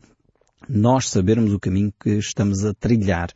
nós 0.68 1.08
sabermos 1.10 1.54
o 1.54 1.60
caminho 1.60 1.94
que 1.98 2.18
estamos 2.18 2.66
a 2.66 2.74
trilhar. 2.74 3.30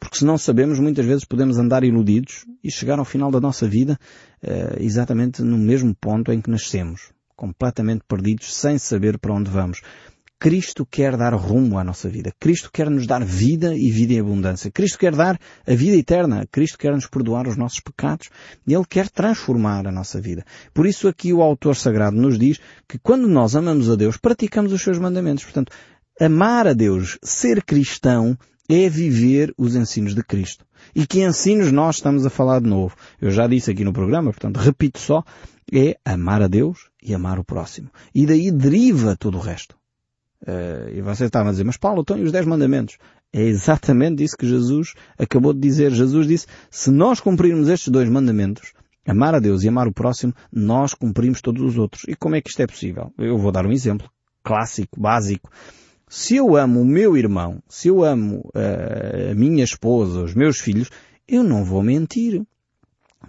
Porque 0.00 0.16
se 0.16 0.24
não 0.24 0.38
sabemos, 0.38 0.78
muitas 0.78 1.04
vezes 1.04 1.24
podemos 1.26 1.58
andar 1.58 1.84
iludidos 1.84 2.46
e 2.64 2.70
chegar 2.70 2.98
ao 2.98 3.04
final 3.04 3.30
da 3.30 3.40
nossa 3.40 3.68
vida 3.68 3.98
uh, 4.42 4.82
exatamente 4.82 5.42
no 5.42 5.56
mesmo 5.56 5.94
ponto 5.94 6.32
em 6.32 6.40
que 6.40 6.50
nascemos 6.50 7.12
completamente 7.36 8.02
perdidos, 8.08 8.54
sem 8.54 8.78
saber 8.78 9.18
para 9.18 9.34
onde 9.34 9.50
vamos. 9.50 9.82
Cristo 10.38 10.84
quer 10.84 11.16
dar 11.16 11.34
rumo 11.34 11.78
à 11.78 11.84
nossa 11.84 12.08
vida. 12.08 12.32
Cristo 12.38 12.70
quer 12.70 12.90
nos 12.90 13.06
dar 13.06 13.24
vida 13.24 13.74
e 13.74 13.90
vida 13.90 14.12
em 14.12 14.20
abundância. 14.20 14.70
Cristo 14.70 14.98
quer 14.98 15.14
dar 15.14 15.38
a 15.66 15.74
vida 15.74 15.96
eterna. 15.96 16.46
Cristo 16.50 16.76
quer 16.78 16.92
nos 16.92 17.06
perdoar 17.06 17.48
os 17.48 17.56
nossos 17.56 17.80
pecados. 17.80 18.28
Ele 18.66 18.84
quer 18.88 19.08
transformar 19.08 19.86
a 19.86 19.92
nossa 19.92 20.20
vida. 20.20 20.44
Por 20.74 20.86
isso 20.86 21.08
aqui 21.08 21.32
o 21.32 21.40
autor 21.40 21.74
sagrado 21.74 22.16
nos 22.16 22.38
diz 22.38 22.60
que 22.86 22.98
quando 22.98 23.26
nós 23.28 23.56
amamos 23.56 23.90
a 23.90 23.96
Deus, 23.96 24.18
praticamos 24.18 24.72
os 24.72 24.82
seus 24.82 24.98
mandamentos. 24.98 25.44
Portanto, 25.44 25.72
amar 26.20 26.66
a 26.66 26.74
Deus, 26.74 27.18
ser 27.22 27.62
cristão, 27.64 28.36
é 28.68 28.88
viver 28.88 29.54
os 29.56 29.74
ensinos 29.74 30.14
de 30.14 30.22
Cristo. 30.22 30.66
E 30.94 31.06
que 31.06 31.24
ensinos 31.24 31.72
nós 31.72 31.96
estamos 31.96 32.26
a 32.26 32.30
falar 32.30 32.60
de 32.60 32.68
novo? 32.68 32.94
Eu 33.20 33.30
já 33.30 33.46
disse 33.46 33.70
aqui 33.70 33.84
no 33.84 33.92
programa, 33.92 34.30
portanto, 34.30 34.58
repito 34.58 34.98
só, 34.98 35.24
é 35.72 35.96
amar 36.04 36.42
a 36.42 36.46
Deus 36.46 36.90
e 37.02 37.14
amar 37.14 37.38
o 37.38 37.44
próximo. 37.44 37.90
E 38.14 38.26
daí 38.26 38.50
deriva 38.50 39.16
todo 39.16 39.38
o 39.38 39.40
resto. 39.40 39.75
Uh, 40.46 40.90
e 40.94 41.02
você 41.02 41.24
estava 41.24 41.48
a 41.48 41.52
dizer, 41.52 41.64
mas 41.64 41.76
Paulo, 41.76 42.02
estão 42.02 42.22
os 42.22 42.30
dez 42.30 42.46
mandamentos? 42.46 42.98
É 43.32 43.42
exatamente 43.42 44.22
isso 44.22 44.36
que 44.36 44.46
Jesus 44.46 44.94
acabou 45.18 45.52
de 45.52 45.60
dizer. 45.60 45.90
Jesus 45.90 46.26
disse, 46.26 46.46
se 46.70 46.90
nós 46.90 47.20
cumprirmos 47.20 47.68
estes 47.68 47.88
dois 47.88 48.08
mandamentos, 48.08 48.72
amar 49.06 49.34
a 49.34 49.40
Deus 49.40 49.64
e 49.64 49.68
amar 49.68 49.88
o 49.88 49.92
próximo, 49.92 50.32
nós 50.52 50.94
cumprimos 50.94 51.40
todos 51.40 51.62
os 51.62 51.76
outros. 51.76 52.04
E 52.06 52.14
como 52.14 52.36
é 52.36 52.40
que 52.40 52.50
isto 52.50 52.62
é 52.62 52.66
possível? 52.66 53.12
Eu 53.18 53.36
vou 53.36 53.50
dar 53.50 53.66
um 53.66 53.72
exemplo 53.72 54.08
clássico, 54.44 55.00
básico. 55.00 55.50
Se 56.08 56.36
eu 56.36 56.56
amo 56.56 56.80
o 56.80 56.84
meu 56.84 57.16
irmão, 57.16 57.60
se 57.68 57.88
eu 57.88 58.04
amo 58.04 58.48
uh, 58.54 59.32
a 59.32 59.34
minha 59.34 59.64
esposa, 59.64 60.22
os 60.22 60.34
meus 60.34 60.60
filhos, 60.60 60.88
eu 61.26 61.42
não 61.42 61.64
vou 61.64 61.82
mentir. 61.82 62.42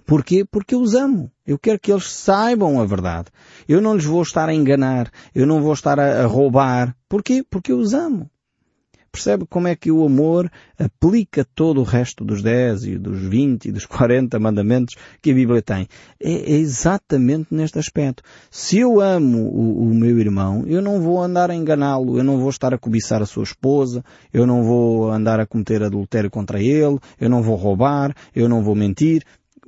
Porquê? 0.05 0.45
Porque 0.45 0.75
eu 0.75 0.81
os 0.81 0.93
amo. 0.93 1.31
Eu 1.45 1.57
quero 1.57 1.79
que 1.79 1.91
eles 1.91 2.09
saibam 2.09 2.79
a 2.79 2.85
verdade. 2.85 3.27
Eu 3.67 3.81
não 3.81 3.95
lhes 3.95 4.05
vou 4.05 4.21
estar 4.21 4.47
a 4.47 4.53
enganar. 4.53 5.11
Eu 5.33 5.45
não 5.45 5.61
vou 5.61 5.73
estar 5.73 5.99
a, 5.99 6.23
a 6.23 6.25
roubar. 6.25 6.95
Porquê? 7.09 7.43
Porque 7.49 7.71
eu 7.71 7.79
os 7.79 7.93
amo. 7.93 8.29
percebe 9.11 9.45
como 9.49 9.67
é 9.67 9.75
que 9.75 9.91
o 9.91 10.05
amor 10.05 10.51
aplica 10.77 11.43
todo 11.55 11.81
o 11.81 11.83
resto 11.83 12.23
dos 12.23 12.43
10 12.43 12.83
e 12.85 12.97
dos 12.97 13.19
20 13.19 13.65
e 13.65 13.71
dos 13.71 13.85
40 13.87 14.39
mandamentos 14.39 14.95
que 15.21 15.31
a 15.31 15.33
Bíblia 15.33 15.61
tem. 15.61 15.87
É, 16.21 16.31
é 16.31 16.57
exatamente 16.57 17.47
neste 17.51 17.79
aspecto. 17.79 18.23
Se 18.51 18.77
eu 18.77 19.01
amo 19.01 19.39
o, 19.39 19.89
o 19.89 19.93
meu 19.93 20.19
irmão, 20.19 20.63
eu 20.67 20.81
não 20.81 21.01
vou 21.01 21.21
andar 21.21 21.49
a 21.49 21.55
enganá-lo, 21.55 22.17
eu 22.17 22.23
não 22.23 22.37
vou 22.37 22.49
estar 22.49 22.73
a 22.73 22.77
cobiçar 22.77 23.21
a 23.21 23.25
sua 23.25 23.43
esposa, 23.43 24.03
eu 24.31 24.45
não 24.45 24.63
vou 24.63 25.11
andar 25.11 25.39
a 25.39 25.47
cometer 25.47 25.81
adultério 25.81 26.29
contra 26.29 26.61
ele, 26.61 26.99
eu 27.19 27.29
não 27.29 27.41
vou 27.41 27.55
roubar, 27.55 28.15
eu 28.35 28.47
não 28.47 28.63
vou 28.63 28.75
mentir. 28.75 29.23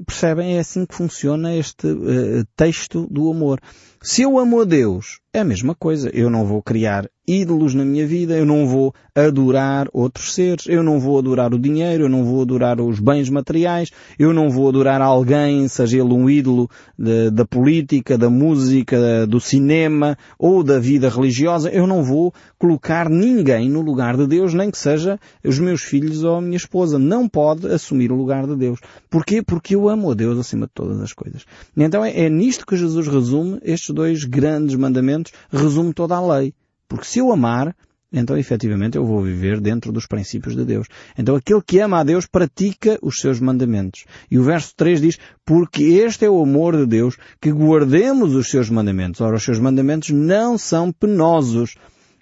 Percebem? 0.06 0.56
É 0.56 0.60
assim 0.60 0.86
que 0.86 0.96
funciona 0.96 1.56
este 1.56 1.88
uh, 1.88 2.46
texto 2.56 3.08
do 3.10 3.29
amor. 3.29 3.60
Se 4.01 4.22
eu 4.22 4.39
amo 4.39 4.62
a 4.62 4.63
Deus, 4.63 5.20
é 5.34 5.39
a 5.39 5.44
mesma 5.44 5.75
coisa. 5.75 6.10
Eu 6.13 6.29
não 6.29 6.46
vou 6.46 6.62
criar 6.62 7.10
ídolos 7.27 7.75
na 7.75 7.86
minha 7.86 8.08
vida, 8.08 8.36
eu 8.36 8.46
não 8.46 8.65
vou 8.65 8.91
adorar 9.13 9.88
outros 9.94 10.34
seres, 10.34 10.65
eu 10.68 10.82
não 10.82 11.00
vou 11.00 11.20
adorar 11.20 11.53
o 11.53 11.60
dinheiro, 11.60 12.06
eu 12.06 12.10
não 12.10 12.24
vou 12.25 12.41
adorar 12.41 12.82
os 12.82 13.00
bens 13.00 13.29
materiais, 13.29 13.91
eu 14.18 14.34
não 14.34 14.50
vou 14.50 14.68
adorar 14.68 15.00
alguém, 15.00 15.68
seja 15.68 16.00
ele 16.00 16.12
um 16.12 16.27
ídolo 16.27 16.68
de, 16.98 17.29
da 17.29 17.46
política, 17.46 18.18
da 18.18 18.32
música, 18.32 19.27
do 19.27 19.39
cinema 19.39 20.18
ou 20.39 20.63
da 20.63 20.79
vida 20.79 21.08
religiosa, 21.08 21.70
eu 21.70 21.86
não 21.86 22.03
vou 22.03 22.34
colocar 22.58 23.08
ninguém 23.08 23.70
no 23.70 23.82
lugar 23.82 24.18
de 24.18 24.25
Deus, 24.25 24.56
nem 24.56 24.72
que 24.72 24.77
seja 24.79 25.20
os 25.46 25.60
meus 25.60 25.84
filhos 25.84 26.24
ou 26.24 26.38
a 26.38 26.41
minha 26.41 26.58
esposa. 26.58 26.98
Não 26.98 27.29
pode 27.29 27.68
assumir 27.68 28.12
o 28.12 28.15
lugar 28.15 28.48
de 28.48 28.56
Deus. 28.56 28.79
Porquê? 29.08 29.44
Porque 29.44 29.75
eu 29.75 29.88
amo 29.88 30.10
a 30.10 30.15
Deus 30.15 30.39
acima 30.39 30.65
de 30.65 30.74
todas 30.74 31.00
as 31.00 31.13
coisas. 31.13 31.46
Então 31.77 32.03
é, 32.03 32.22
é 32.22 32.29
nisto 32.29 32.65
que 32.65 32.75
Jesus 32.75 33.08
resume 33.08 33.60
estes 33.62 33.88
dois 33.89 34.24
grandes 34.24 34.75
mandamentos, 34.75 35.31
resume 35.51 35.93
toda 35.93 36.15
a 36.15 36.38
lei. 36.38 36.53
Porque 36.88 37.05
se 37.05 37.19
eu 37.19 37.31
amar, 37.31 37.75
então 38.12 38.38
efetivamente 38.38 38.98
eu 38.98 39.05
vou 39.05 39.22
viver 39.22 39.62
dentro 39.62 39.91
dos 39.91 40.08
princípios 40.08 40.55
de 40.55 40.65
Deus. 40.65 40.88
Então 41.17 41.36
aquele 41.36 41.62
que 41.62 41.79
ama 41.79 42.00
a 42.00 42.03
Deus 42.03 42.25
pratica 42.25 42.98
os 43.01 43.19
seus 43.19 43.39
mandamentos. 43.39 44.05
E 44.29 44.39
o 44.39 44.43
verso 44.43 44.74
3 44.75 45.01
diz, 45.01 45.17
porque 45.46 45.84
este 45.84 46.25
é 46.25 46.29
o 46.29 46.41
amor 46.41 46.75
de 46.75 46.86
Deus, 46.86 47.17
que 47.39 47.51
guardemos 47.51 48.34
os 48.34 48.50
seus 48.50 48.69
mandamentos. 48.69 49.22
Ora, 49.22 49.36
os 49.36 49.43
seus 49.43 49.60
mandamentos 49.60 50.10
não 50.10 50.58
são 50.58 50.91
penosos. 50.91 51.75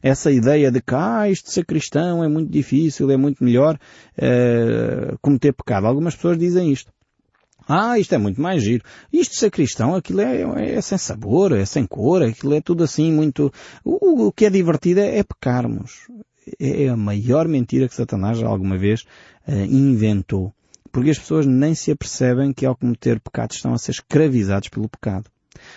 Essa 0.03 0.31
ideia 0.31 0.71
de 0.71 0.81
que, 0.81 0.93
ah, 0.93 1.29
isto 1.29 1.45
de 1.45 1.53
ser 1.53 1.65
cristão 1.65 2.23
é 2.23 2.27
muito 2.27 2.51
difícil, 2.51 3.09
é 3.09 3.17
muito 3.17 3.43
melhor 3.43 3.79
uh, 4.17 5.17
cometer 5.21 5.53
pecado. 5.53 5.87
Algumas 5.87 6.15
pessoas 6.15 6.37
dizem 6.37 6.71
isto. 6.71 6.91
Ah, 7.67 7.99
isto 7.99 8.15
é 8.15 8.17
muito 8.17 8.41
mais 8.41 8.63
giro. 8.63 8.83
Isto 9.11 9.35
ser 9.35 9.51
cristão, 9.51 9.93
aquilo 9.93 10.21
é, 10.21 10.75
é, 10.75 10.81
sem 10.81 10.97
sabor, 10.97 11.51
é 11.51 11.65
sem 11.65 11.85
cor, 11.85 12.23
aquilo 12.23 12.53
é 12.53 12.61
tudo 12.61 12.83
assim 12.83 13.11
muito... 13.11 13.51
O, 13.83 14.27
o 14.27 14.31
que 14.31 14.45
é 14.45 14.49
divertido 14.49 15.01
é, 15.01 15.17
é 15.17 15.23
pecarmos. 15.23 16.07
É, 16.59 16.85
é 16.85 16.89
a 16.89 16.95
maior 16.95 17.47
mentira 17.47 17.87
que 17.87 17.95
Satanás 17.95 18.41
alguma 18.41 18.77
vez 18.77 19.01
uh, 19.47 19.53
inventou. 19.69 20.53
Porque 20.91 21.09
as 21.09 21.19
pessoas 21.19 21.45
nem 21.45 21.75
se 21.75 21.91
apercebem 21.91 22.53
que 22.53 22.65
ao 22.65 22.75
cometer 22.75 23.19
pecado 23.19 23.51
estão 23.51 23.73
a 23.73 23.77
ser 23.77 23.91
escravizados 23.91 24.69
pelo 24.69 24.87
pecado. 24.87 25.29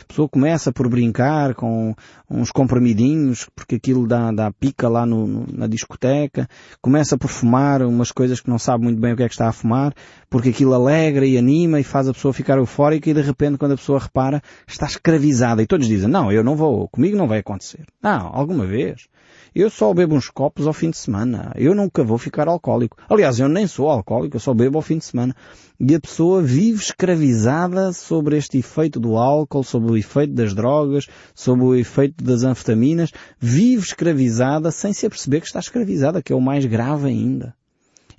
A 0.03 0.05
pessoa 0.07 0.29
começa 0.29 0.73
por 0.73 0.89
brincar 0.89 1.55
com 1.55 1.95
uns 2.31 2.51
comprimidinhos, 2.51 3.49
porque 3.55 3.77
aquilo 3.77 4.07
dá, 4.07 4.31
dá 4.31 4.53
pica 4.53 4.89
lá 4.89 5.05
no, 5.05 5.27
no, 5.27 5.47
na 5.53 5.67
discoteca, 5.67 6.49
começa 6.81 7.19
por 7.19 7.29
fumar 7.29 7.83
umas 7.83 8.13
coisas 8.13 8.41
que 8.41 8.49
não 8.49 8.59
sabe 8.59 8.85
muito 8.85 9.01
bem 9.01 9.13
o 9.13 9.17
que 9.17 9.23
é 9.23 9.29
que 9.29 9.35
está 9.35 9.49
a 9.49 9.53
fumar, 9.53 9.93
porque 10.29 10.51
aquilo 10.51 10.75
alegra 10.75 11.27
e 11.27 11.37
anima 11.37 11.81
e 11.81 11.85
faz 11.85 12.09
a 12.09 12.13
pessoa 12.13 12.33
ficar 12.33 12.59
eufórica 12.59 13.11
e 13.11 13.15
de 13.15 13.23
repente 13.23 13.59
quando 13.59 13.73
a 13.73 13.77
pessoa 13.77 13.99
repara 13.99 14.43
está 14.67 14.87
escravizada 14.87 15.63
e 15.63 15.67
todos 15.67 15.87
dizem, 15.87 16.09
não, 16.09 16.31
eu 16.31 16.45
não 16.45 16.57
vou, 16.57 16.89
comigo 16.89 17.17
não 17.17 17.29
vai 17.29 17.39
acontecer. 17.39 17.85
Não, 18.03 18.31
alguma 18.33 18.67
vez. 18.67 19.09
Eu 19.55 19.69
só 19.69 19.93
bebo 19.93 20.15
uns 20.15 20.29
copos 20.29 20.67
ao 20.67 20.73
fim 20.73 20.91
de 20.91 20.97
semana. 20.97 21.53
Eu 21.57 21.75
nunca 21.75 22.05
vou 22.05 22.19
ficar 22.19 22.47
alcoólico. 22.47 22.97
Aliás, 23.09 23.41
eu 23.41 23.49
nem 23.49 23.67
sou 23.67 23.89
alcoólico, 23.89 24.37
eu 24.37 24.41
só 24.41 24.55
bebo 24.55 24.79
ao 24.79 24.83
fim 24.83 24.99
de 24.99 25.05
semana. 25.05 25.35
E 25.79 25.95
a 25.95 26.01
pessoa 26.01 26.41
vive 26.41 26.81
escravizada 26.81 27.93
sobre 27.93 28.37
este 28.37 28.59
efeito 28.59 29.01
do 29.01 29.17
álcool, 29.17 29.65
sobre 29.65 29.91
o 29.91 29.97
efeito 29.97 30.35
das 30.35 30.55
drogas, 30.55 31.07
sobre 31.35 31.65
o 31.65 31.75
efeito 31.75 32.23
das 32.23 32.45
anfetaminas. 32.45 33.11
Vive 33.39 33.83
escravizada 33.83 34.71
sem 34.71 34.93
se 34.93 35.07
aperceber 35.07 35.41
que 35.41 35.47
está 35.47 35.59
escravizada, 35.59 36.23
que 36.23 36.33
é 36.33 36.37
o 36.37 36.41
mais 36.41 36.65
grave 36.65 37.09
ainda. 37.09 37.55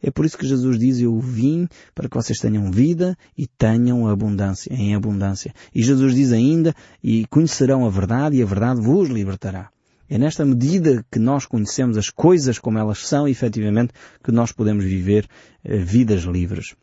É 0.03 0.09
por 0.09 0.25
isso 0.25 0.37
que 0.37 0.47
Jesus 0.47 0.79
diz, 0.79 0.99
eu 0.99 1.17
vim 1.19 1.67
para 1.93 2.09
que 2.09 2.15
vocês 2.15 2.39
tenham 2.39 2.71
vida 2.71 3.15
e 3.37 3.45
tenham 3.45 4.07
abundância, 4.07 4.73
em 4.73 4.95
abundância. 4.95 5.53
E 5.73 5.83
Jesus 5.83 6.15
diz 6.15 6.33
ainda, 6.33 6.73
e 7.03 7.25
conhecerão 7.27 7.85
a 7.85 7.89
verdade 7.89 8.37
e 8.37 8.41
a 8.41 8.45
verdade 8.45 8.81
vos 8.81 9.07
libertará. 9.09 9.69
É 10.11 10.17
nesta 10.17 10.43
medida 10.43 11.05
que 11.09 11.17
nós 11.17 11.45
conhecemos 11.45 11.97
as 11.97 12.09
coisas 12.09 12.59
como 12.59 12.77
elas 12.77 13.07
são, 13.07 13.29
efetivamente, 13.29 13.93
que 14.21 14.29
nós 14.29 14.51
podemos 14.51 14.83
viver 14.83 15.25
uh, 15.63 15.77
vidas 15.85 16.23
livres. 16.23 16.75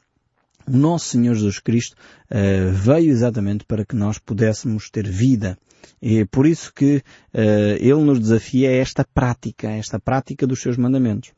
O 0.66 0.74
nosso 0.74 1.08
Senhor 1.10 1.34
Jesus 1.34 1.58
Cristo 1.58 1.94
uh, 2.30 2.72
veio 2.72 3.10
exatamente 3.10 3.66
para 3.66 3.84
que 3.84 3.94
nós 3.94 4.16
pudéssemos 4.18 4.88
ter 4.88 5.06
vida. 5.06 5.58
E 6.00 6.20
é 6.20 6.24
por 6.24 6.46
isso 6.46 6.72
que 6.72 7.02
uh, 7.34 7.76
Ele 7.78 8.02
nos 8.02 8.18
desafia 8.18 8.70
a 8.70 8.72
esta 8.72 9.04
prática, 9.04 9.68
a 9.68 9.76
esta 9.76 10.00
prática 10.00 10.46
dos 10.46 10.62
seus 10.62 10.78
mandamentos. 10.78 11.30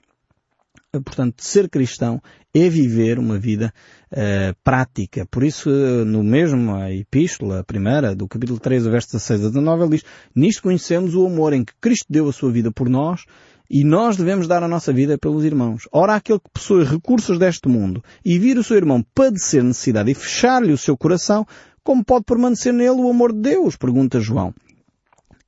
Portanto, 0.93 1.41
ser 1.45 1.69
cristão 1.69 2.21
é 2.53 2.69
viver 2.69 3.17
uma 3.21 3.39
vida 3.39 3.73
uh, 4.11 4.57
prática. 4.65 5.25
Por 5.31 5.45
isso, 5.45 5.71
no 6.05 6.25
mesmo 6.25 6.75
a 6.75 6.93
epístola, 6.93 7.61
a 7.61 7.65
primeira, 7.65 8.13
do 8.13 8.27
capítulo 8.27 8.59
3, 8.59 8.87
verso 8.87 9.13
16 9.13 9.45
a 9.45 9.49
19, 9.51 9.83
ele 9.83 9.91
diz, 9.91 10.05
nisto 10.35 10.63
conhecemos 10.63 11.15
o 11.15 11.25
amor 11.25 11.53
em 11.53 11.65
que 11.65 11.73
Cristo 11.81 12.07
deu 12.11 12.29
a 12.29 12.33
sua 12.33 12.51
vida 12.51 12.73
por 12.73 12.89
nós 12.89 13.25
e 13.71 13.85
nós 13.85 14.17
devemos 14.17 14.49
dar 14.49 14.65
a 14.65 14.69
nossa 14.69 14.93
vida 14.93 15.17
pelos 15.17 15.45
irmãos. 15.45 15.89
Ora, 15.93 16.17
aquele 16.17 16.41
que 16.41 16.51
possui 16.53 16.83
recursos 16.83 17.39
deste 17.39 17.69
mundo 17.69 18.03
e 18.25 18.37
vir 18.37 18.59
o 18.59 18.65
seu 18.65 18.77
irmão 18.77 19.01
padecer 19.15 19.63
necessidade 19.63 20.11
e 20.11 20.15
fechar-lhe 20.15 20.73
o 20.73 20.79
seu 20.79 20.97
coração, 20.97 21.47
como 21.85 22.05
pode 22.05 22.25
permanecer 22.25 22.73
nele 22.73 23.01
o 23.01 23.09
amor 23.09 23.33
de 23.33 23.43
Deus? 23.43 23.77
Pergunta 23.77 24.19
João. 24.19 24.53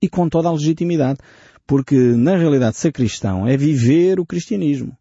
E 0.00 0.08
com 0.08 0.28
toda 0.28 0.48
a 0.48 0.52
legitimidade. 0.52 1.18
Porque, 1.66 1.96
na 1.96 2.36
realidade, 2.36 2.76
ser 2.76 2.92
cristão 2.92 3.46
é 3.46 3.56
viver 3.56 4.20
o 4.20 4.26
cristianismo. 4.26 4.96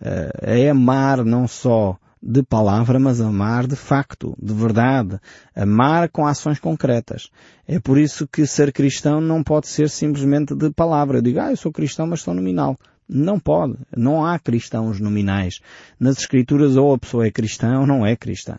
Eh, 0.00 0.64
é 0.64 0.70
amar 0.70 1.24
não 1.24 1.46
só 1.46 1.98
de 2.22 2.42
palavra, 2.42 2.98
mas 2.98 3.20
amar 3.20 3.66
de 3.66 3.76
facto, 3.76 4.34
de 4.40 4.54
verdade. 4.54 5.20
Amar 5.54 6.08
com 6.08 6.26
ações 6.26 6.58
concretas. 6.58 7.30
É 7.68 7.78
por 7.78 7.98
isso 7.98 8.26
que 8.26 8.46
ser 8.46 8.72
cristão 8.72 9.20
não 9.20 9.42
pode 9.42 9.68
ser 9.68 9.90
simplesmente 9.90 10.54
de 10.54 10.70
palavra. 10.70 11.18
Eu 11.18 11.22
digo, 11.22 11.40
ah, 11.40 11.50
eu 11.50 11.56
sou 11.56 11.70
cristão, 11.70 12.06
mas 12.06 12.22
sou 12.22 12.32
nominal. 12.32 12.78
Não 13.06 13.38
pode. 13.38 13.76
Não 13.94 14.24
há 14.24 14.38
cristãos 14.38 14.98
nominais. 14.98 15.60
Nas 16.00 16.18
escrituras 16.18 16.76
ou 16.76 16.94
a 16.94 16.98
pessoa 16.98 17.26
é 17.26 17.30
cristã 17.30 17.78
ou 17.80 17.86
não 17.86 18.06
é 18.06 18.16
cristã. 18.16 18.56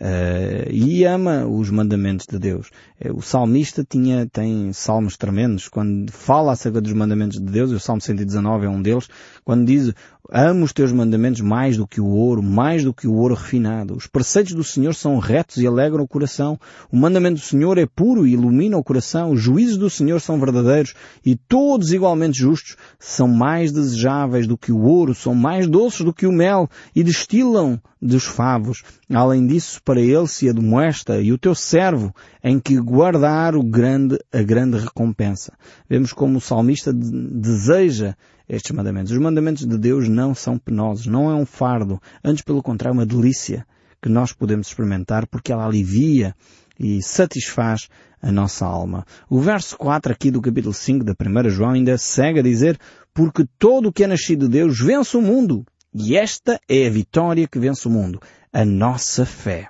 Uh, 0.00 0.70
e 0.70 1.04
ama 1.04 1.44
os 1.44 1.70
mandamentos 1.70 2.24
de 2.24 2.38
Deus. 2.38 2.70
Uh, 3.04 3.16
o 3.16 3.20
salmista 3.20 3.84
tinha, 3.84 4.26
tem 4.26 4.72
salmos 4.72 5.16
tremendos, 5.16 5.66
quando 5.66 6.12
fala 6.12 6.52
acerca 6.52 6.80
dos 6.80 6.92
mandamentos 6.92 7.40
de 7.40 7.50
Deus, 7.50 7.72
e 7.72 7.74
o 7.74 7.80
Salmo 7.80 8.00
119 8.00 8.66
é 8.66 8.68
um 8.68 8.80
deles, 8.80 9.08
quando 9.44 9.66
diz, 9.66 9.92
amo 10.30 10.64
os 10.64 10.72
teus 10.72 10.92
mandamentos 10.92 11.40
mais 11.40 11.76
do 11.76 11.86
que 11.86 12.00
o 12.00 12.06
ouro, 12.06 12.42
mais 12.42 12.84
do 12.84 12.92
que 12.92 13.08
o 13.08 13.14
ouro 13.14 13.34
refinado. 13.34 13.96
Os 13.96 14.06
preceitos 14.06 14.52
do 14.52 14.62
Senhor 14.62 14.94
são 14.94 15.18
retos 15.18 15.56
e 15.56 15.66
alegram 15.66 16.04
o 16.04 16.08
coração. 16.08 16.58
O 16.92 16.96
mandamento 16.96 17.36
do 17.36 17.44
Senhor 17.44 17.78
é 17.78 17.86
puro 17.86 18.26
e 18.26 18.32
ilumina 18.32 18.76
o 18.76 18.84
coração. 18.84 19.30
Os 19.30 19.40
juízos 19.40 19.78
do 19.78 19.88
Senhor 19.88 20.20
são 20.20 20.38
verdadeiros 20.38 20.94
e 21.24 21.34
todos 21.34 21.92
igualmente 21.92 22.38
justos. 22.38 22.76
São 22.98 23.26
mais 23.26 23.72
desejáveis 23.72 24.46
do 24.46 24.58
que 24.58 24.70
o 24.70 24.82
ouro, 24.82 25.14
são 25.14 25.34
mais 25.34 25.66
doces 25.66 26.02
do 26.02 26.12
que 26.12 26.26
o 26.26 26.32
mel 26.32 26.68
e 26.94 27.02
destilam 27.02 27.80
dos 28.00 28.24
favos. 28.24 28.82
Além 29.12 29.46
disso, 29.46 29.80
para 29.82 30.00
ele 30.00 30.26
se 30.26 30.48
admoesta 30.48 31.20
e 31.20 31.32
o 31.32 31.38
teu 31.38 31.54
servo 31.54 32.14
em 32.44 32.60
que 32.60 32.78
guardar 32.78 33.56
o 33.56 33.62
grande, 33.62 34.18
a 34.32 34.42
grande 34.42 34.76
recompensa. 34.76 35.54
Vemos 35.88 36.12
como 36.12 36.36
o 36.38 36.40
salmista 36.40 36.92
deseja 36.92 38.14
estes 38.48 38.72
mandamentos. 38.72 39.12
Os 39.12 39.18
mandamentos 39.18 39.66
de 39.66 39.78
Deus 39.78 40.08
não 40.08 40.34
são 40.34 40.58
penosos, 40.58 41.06
não 41.06 41.30
é 41.30 41.34
um 41.34 41.44
fardo, 41.44 42.00
antes 42.24 42.42
pelo 42.42 42.62
contrário 42.62 42.98
uma 42.98 43.06
delícia 43.06 43.66
que 44.00 44.08
nós 44.08 44.32
podemos 44.32 44.68
experimentar 44.68 45.26
porque 45.26 45.52
ela 45.52 45.66
alivia 45.66 46.34
e 46.78 47.02
satisfaz 47.02 47.88
a 48.22 48.32
nossa 48.32 48.64
alma. 48.64 49.04
O 49.28 49.40
verso 49.40 49.76
4 49.76 50.12
aqui 50.12 50.30
do 50.30 50.40
capítulo 50.40 50.72
5 50.72 51.04
da 51.04 51.12
1 51.12 51.50
João 51.50 51.70
ainda 51.70 51.98
segue 51.98 52.40
a 52.40 52.42
dizer 52.42 52.78
porque 53.12 53.44
todo 53.58 53.88
o 53.88 53.92
que 53.92 54.04
é 54.04 54.06
nascido 54.06 54.46
de 54.46 54.52
Deus 54.52 54.78
vence 54.80 55.16
o 55.16 55.22
mundo. 55.22 55.64
E 55.92 56.16
esta 56.16 56.60
é 56.68 56.86
a 56.86 56.90
vitória 56.90 57.48
que 57.48 57.58
vence 57.58 57.88
o 57.88 57.90
mundo, 57.90 58.20
a 58.52 58.64
nossa 58.64 59.24
fé. 59.24 59.68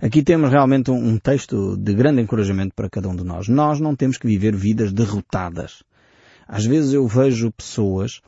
Aqui 0.00 0.22
temos 0.22 0.50
realmente 0.50 0.90
um, 0.90 1.18
texto 1.18 1.76
de 1.76 1.94
grande 1.94 2.20
encorajamento 2.20 2.74
para 2.74 2.90
cada 2.90 3.08
um 3.08 3.16
de 3.16 3.24
nós. 3.24 3.48
Nós 3.48 3.80
não 3.80 3.96
temos 3.96 4.18
que 4.18 4.26
viver 4.26 4.54
vidas 4.54 4.92
derrotadas. 4.92 5.82
Às 6.46 6.64
vezes 6.64 6.92
eu 6.92 7.06
vejo 7.06 7.52
pessoas 7.52 8.20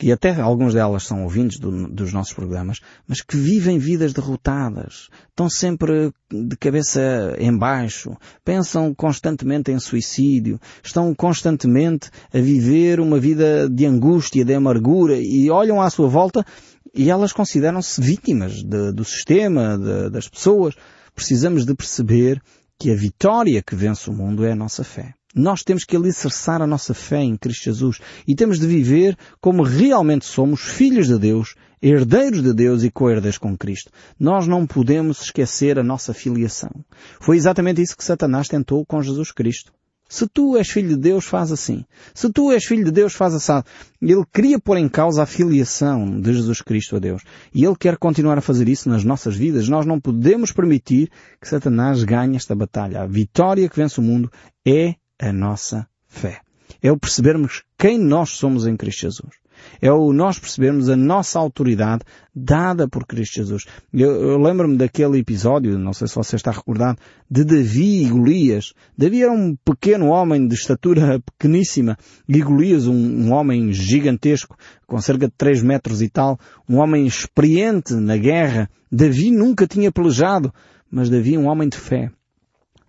que 0.00 0.10
até 0.10 0.32
alguns 0.40 0.72
delas 0.72 1.02
são 1.02 1.24
ouvintes 1.24 1.58
do, 1.58 1.86
dos 1.86 2.10
nossos 2.10 2.32
programas, 2.32 2.80
mas 3.06 3.20
que 3.20 3.36
vivem 3.36 3.78
vidas 3.78 4.14
derrotadas, 4.14 5.10
estão 5.28 5.50
sempre 5.50 6.10
de 6.32 6.56
cabeça 6.56 7.36
em 7.38 7.54
baixo, 7.54 8.16
pensam 8.42 8.94
constantemente 8.94 9.70
em 9.70 9.78
suicídio, 9.78 10.58
estão 10.82 11.14
constantemente 11.14 12.08
a 12.32 12.38
viver 12.38 12.98
uma 12.98 13.20
vida 13.20 13.68
de 13.68 13.84
angústia, 13.84 14.42
de 14.42 14.54
amargura 14.54 15.18
e 15.18 15.50
olham 15.50 15.82
à 15.82 15.90
sua 15.90 16.08
volta 16.08 16.46
e 16.94 17.10
elas 17.10 17.30
consideram-se 17.30 18.00
vítimas 18.00 18.62
de, 18.62 18.92
do 18.92 19.04
sistema, 19.04 19.76
de, 19.76 20.08
das 20.08 20.26
pessoas. 20.26 20.74
Precisamos 21.14 21.66
de 21.66 21.74
perceber 21.74 22.40
que 22.78 22.90
a 22.90 22.96
vitória 22.96 23.62
que 23.62 23.76
vence 23.76 24.08
o 24.08 24.14
mundo 24.14 24.46
é 24.46 24.52
a 24.52 24.56
nossa 24.56 24.82
fé. 24.82 25.14
Nós 25.34 25.62
temos 25.62 25.84
que 25.84 25.96
alicerçar 25.96 26.60
a 26.60 26.66
nossa 26.66 26.92
fé 26.92 27.22
em 27.22 27.36
Cristo 27.36 27.64
Jesus 27.64 28.00
e 28.26 28.34
temos 28.34 28.58
de 28.58 28.66
viver 28.66 29.16
como 29.40 29.62
realmente 29.62 30.24
somos 30.24 30.60
filhos 30.60 31.06
de 31.06 31.18
Deus, 31.18 31.54
herdeiros 31.80 32.42
de 32.42 32.52
Deus 32.52 32.82
e 32.82 32.90
co-herdeiros 32.90 33.38
com 33.38 33.56
Cristo. 33.56 33.92
Nós 34.18 34.46
não 34.46 34.66
podemos 34.66 35.22
esquecer 35.22 35.78
a 35.78 35.84
nossa 35.84 36.12
filiação. 36.12 36.70
Foi 37.20 37.36
exatamente 37.36 37.80
isso 37.80 37.96
que 37.96 38.04
Satanás 38.04 38.48
tentou 38.48 38.84
com 38.84 39.00
Jesus 39.00 39.30
Cristo. 39.30 39.72
Se 40.10 40.26
tu 40.26 40.56
és 40.56 40.68
filho 40.68 40.88
de 40.88 40.96
Deus, 40.96 41.24
faz 41.24 41.52
assim. 41.52 41.84
Se 42.12 42.28
tu 42.32 42.50
és 42.50 42.64
filho 42.64 42.84
de 42.84 42.90
Deus, 42.90 43.14
faz 43.14 43.32
assim. 43.32 43.62
Ele 44.02 44.24
queria 44.32 44.58
pôr 44.58 44.76
em 44.76 44.88
causa 44.88 45.22
a 45.22 45.26
filiação 45.26 46.20
de 46.20 46.32
Jesus 46.32 46.60
Cristo 46.60 46.96
a 46.96 46.98
Deus. 46.98 47.22
E 47.54 47.64
Ele 47.64 47.76
quer 47.78 47.96
continuar 47.96 48.36
a 48.36 48.40
fazer 48.40 48.68
isso 48.68 48.88
nas 48.88 49.04
nossas 49.04 49.36
vidas. 49.36 49.68
Nós 49.68 49.86
não 49.86 50.00
podemos 50.00 50.50
permitir 50.50 51.08
que 51.40 51.48
Satanás 51.48 52.02
ganhe 52.02 52.34
esta 52.34 52.56
batalha. 52.56 53.02
A 53.02 53.06
vitória 53.06 53.68
que 53.68 53.76
vence 53.76 54.00
o 54.00 54.02
mundo 54.02 54.28
é 54.66 54.96
a 55.20 55.32
nossa 55.32 55.86
fé. 56.08 56.40
É 56.82 56.90
o 56.90 56.98
percebermos 56.98 57.62
quem 57.78 57.98
nós 57.98 58.30
somos 58.30 58.66
em 58.66 58.76
Cristo 58.76 59.02
Jesus. 59.02 59.40
É 59.82 59.92
o 59.92 60.12
nós 60.12 60.38
percebermos 60.38 60.88
a 60.88 60.96
nossa 60.96 61.38
autoridade 61.38 62.02
dada 62.34 62.88
por 62.88 63.06
Cristo 63.06 63.34
Jesus. 63.34 63.66
Eu, 63.92 64.10
eu 64.10 64.38
lembro-me 64.38 64.78
daquele 64.78 65.18
episódio, 65.18 65.78
não 65.78 65.92
sei 65.92 66.08
se 66.08 66.14
você 66.14 66.36
está 66.36 66.50
recordado, 66.50 66.98
de 67.30 67.44
Davi 67.44 68.02
e 68.02 68.08
Golias. 68.08 68.72
Davi 68.96 69.22
era 69.22 69.32
um 69.32 69.54
pequeno 69.56 70.06
homem 70.06 70.48
de 70.48 70.54
estatura 70.54 71.20
pequeníssima 71.20 71.98
e 72.26 72.40
Golias 72.40 72.86
um, 72.86 72.94
um 72.94 73.32
homem 73.32 73.70
gigantesco, 73.72 74.56
com 74.86 74.98
cerca 75.00 75.26
de 75.26 75.34
3 75.36 75.62
metros 75.62 76.00
e 76.00 76.08
tal, 76.08 76.38
um 76.68 76.78
homem 76.78 77.06
experiente 77.06 77.94
na 77.94 78.16
guerra. 78.16 78.70
Davi 78.90 79.30
nunca 79.30 79.66
tinha 79.66 79.92
pelejado, 79.92 80.52
mas 80.90 81.10
Davi 81.10 81.36
um 81.36 81.46
homem 81.46 81.68
de 81.68 81.76
fé 81.76 82.10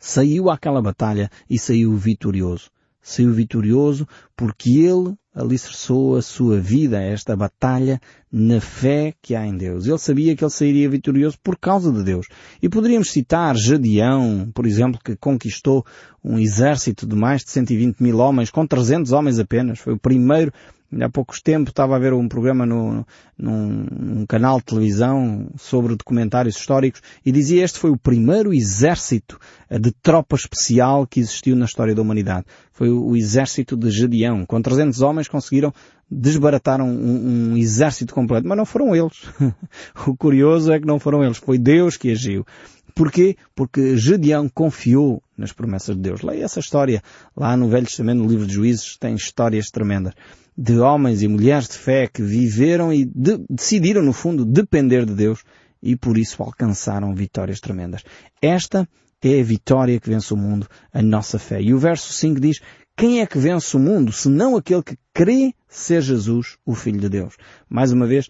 saiu 0.02 0.50
àquela 0.50 0.82
batalha 0.82 1.30
e 1.50 1.58
saiu 1.58 1.96
vitorioso. 1.96 2.70
Saiu 3.02 3.32
vitorioso 3.34 4.08
porque 4.36 4.72
ele 4.80 5.16
alicerçou 5.34 6.18
a 6.18 6.22
sua 6.22 6.60
vida 6.60 7.02
esta 7.02 7.36
batalha 7.36 8.00
na 8.32 8.60
fé 8.60 9.14
que 9.22 9.34
há 9.34 9.46
em 9.46 9.56
Deus. 9.56 9.86
Ele 9.86 9.98
sabia 9.98 10.36
que 10.36 10.44
ele 10.44 10.52
sairia 10.52 10.90
vitorioso 10.90 11.38
por 11.42 11.58
causa 11.58 11.92
de 11.92 12.04
Deus. 12.04 12.28
E 12.62 12.68
poderíamos 12.68 13.12
citar 13.12 13.56
Jadião, 13.56 14.52
por 14.54 14.66
exemplo, 14.66 15.00
que 15.04 15.16
conquistou 15.16 15.86
um 16.24 16.38
exército 16.38 17.08
de 17.08 17.16
mais 17.16 17.44
de 17.44 17.52
120 17.52 18.02
mil 18.02 18.18
homens, 18.18 18.52
com 18.52 18.68
300 18.68 19.12
homens 19.14 19.40
apenas. 19.40 19.80
Foi 19.80 19.94
o 19.94 20.00
primeiro 20.00 20.52
Há 21.00 21.10
poucos 21.10 21.42
tempos 21.42 21.72
estava 21.72 21.96
a 21.96 22.00
ver 22.00 22.14
um 22.14 22.28
programa 22.28 22.66
no, 22.66 23.06
num, 23.38 23.86
num, 23.90 24.26
canal 24.26 24.58
de 24.58 24.66
televisão 24.66 25.48
sobre 25.58 25.96
documentários 25.96 26.58
históricos 26.58 27.02
e 27.26 27.32
dizia 27.32 27.64
este 27.64 27.80
foi 27.80 27.92
o 27.92 27.98
primeiro 27.98 28.54
exército 28.54 29.40
de 29.70 29.92
tropa 29.92 30.36
especial 30.36 31.08
que 31.08 31.20
existiu 31.20 31.56
na 31.56 31.66
história 31.66 31.96
da 31.96 32.02
humanidade. 32.02 32.46
Foi 32.74 32.90
o, 32.90 33.10
o 33.10 33.16
exército 33.16 33.78
de 33.78 33.90
Gedeão. 33.90 34.46
Com 34.46 34.62
300 34.62 35.02
homens 35.02 35.28
conseguiram 35.30 35.74
desbaratar 36.12 36.82
um, 36.82 37.52
um 37.52 37.58
exército 37.58 38.14
completo. 38.14 38.46
Mas 38.46 38.58
não 38.58 38.66
foram 38.66 38.94
eles. 38.94 39.24
o 40.06 40.16
curioso 40.18 40.74
é 40.74 40.80
que 40.80 40.86
não 40.86 41.00
foram 41.00 41.24
eles. 41.24 41.38
Foi 41.38 41.58
Deus 41.58 41.96
que 41.96 42.12
agiu. 42.12 42.46
Porquê? 42.96 43.36
Porque 43.56 43.98
Gedeão 43.98 44.50
confiou 44.50 45.22
nas 45.38 45.52
promessas 45.52 45.96
de 45.96 46.02
Deus. 46.02 46.22
Leia 46.22 46.46
essa 46.46 46.60
história 46.60 47.02
lá 47.36 47.56
no 47.58 47.70
Velho 47.70 47.86
Testamento, 47.86 48.20
no 48.20 48.28
livro 48.28 48.46
de 48.46 48.54
Juízes, 48.54 48.98
tem 48.98 49.16
histórias 49.16 49.70
tremendas 49.70 50.14
de 50.58 50.78
homens 50.80 51.22
e 51.22 51.28
mulheres 51.28 51.68
de 51.68 51.78
fé 51.78 52.08
que 52.08 52.22
viveram 52.22 52.94
e 52.94 53.06
de, 53.06 53.44
decidiram, 53.50 54.04
no 54.04 54.14
fundo, 54.14 54.46
depender 54.46 55.06
de 55.06 55.14
Deus 55.14 55.44
e 55.82 55.96
por 55.96 56.18
isso 56.18 56.44
alcançaram 56.44 57.16
vitórias 57.16 57.60
tremendas. 57.60 58.04
Esta 58.42 58.88
é 59.24 59.40
a 59.40 59.44
vitória 59.44 60.00
que 60.00 60.10
vence 60.10 60.34
o 60.34 60.38
mundo, 60.38 60.68
a 60.94 61.02
nossa 61.02 61.40
fé. 61.40 61.62
E 61.62 61.74
o 61.74 61.80
verso 61.80 62.12
5 62.14 62.40
diz, 62.40 62.60
quem 62.96 63.22
é 63.22 63.26
que 63.26 63.40
vence 63.40 63.76
o 63.76 63.80
mundo, 63.80 64.12
senão 64.12 64.56
aquele 64.56 64.84
que 64.84 64.98
crê 65.14 65.54
ser 65.68 66.02
Jesus, 66.02 66.58
o 66.66 66.76
Filho 66.76 67.00
de 67.00 67.10
Deus? 67.10 67.36
Mais 67.70 67.92
uma 67.92 68.06
vez, 68.06 68.30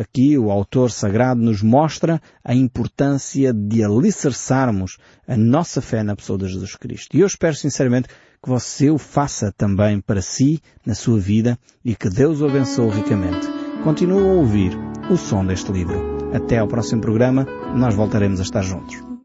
aqui 0.00 0.38
o 0.38 0.50
autor 0.50 0.90
sagrado 0.90 1.40
nos 1.40 1.62
mostra 1.62 2.20
a 2.44 2.54
importância 2.54 3.52
de 3.52 3.82
alicerçarmos 3.82 4.98
a 5.26 5.36
nossa 5.36 5.80
fé 5.80 6.02
na 6.02 6.16
pessoa 6.16 6.38
de 6.38 6.48
Jesus 6.48 6.76
Cristo. 6.76 7.16
E 7.16 7.20
eu 7.20 7.26
espero 7.26 7.54
sinceramente 7.54 8.08
que 8.42 8.48
você 8.48 8.90
o 8.90 8.98
faça 8.98 9.52
também 9.56 10.00
para 10.00 10.22
si, 10.22 10.60
na 10.84 10.94
sua 10.94 11.18
vida, 11.18 11.58
e 11.84 11.94
que 11.94 12.08
Deus 12.08 12.40
o 12.40 12.46
abençoe 12.46 12.90
ricamente. 12.90 13.46
Continue 13.82 14.22
a 14.22 14.32
ouvir 14.34 14.72
o 15.10 15.16
som 15.16 15.44
deste 15.44 15.72
livro. 15.72 16.16
Até 16.32 16.58
ao 16.58 16.68
próximo 16.68 17.00
programa, 17.00 17.46
nós 17.74 17.94
voltaremos 17.94 18.40
a 18.40 18.42
estar 18.42 18.62
juntos. 18.62 19.06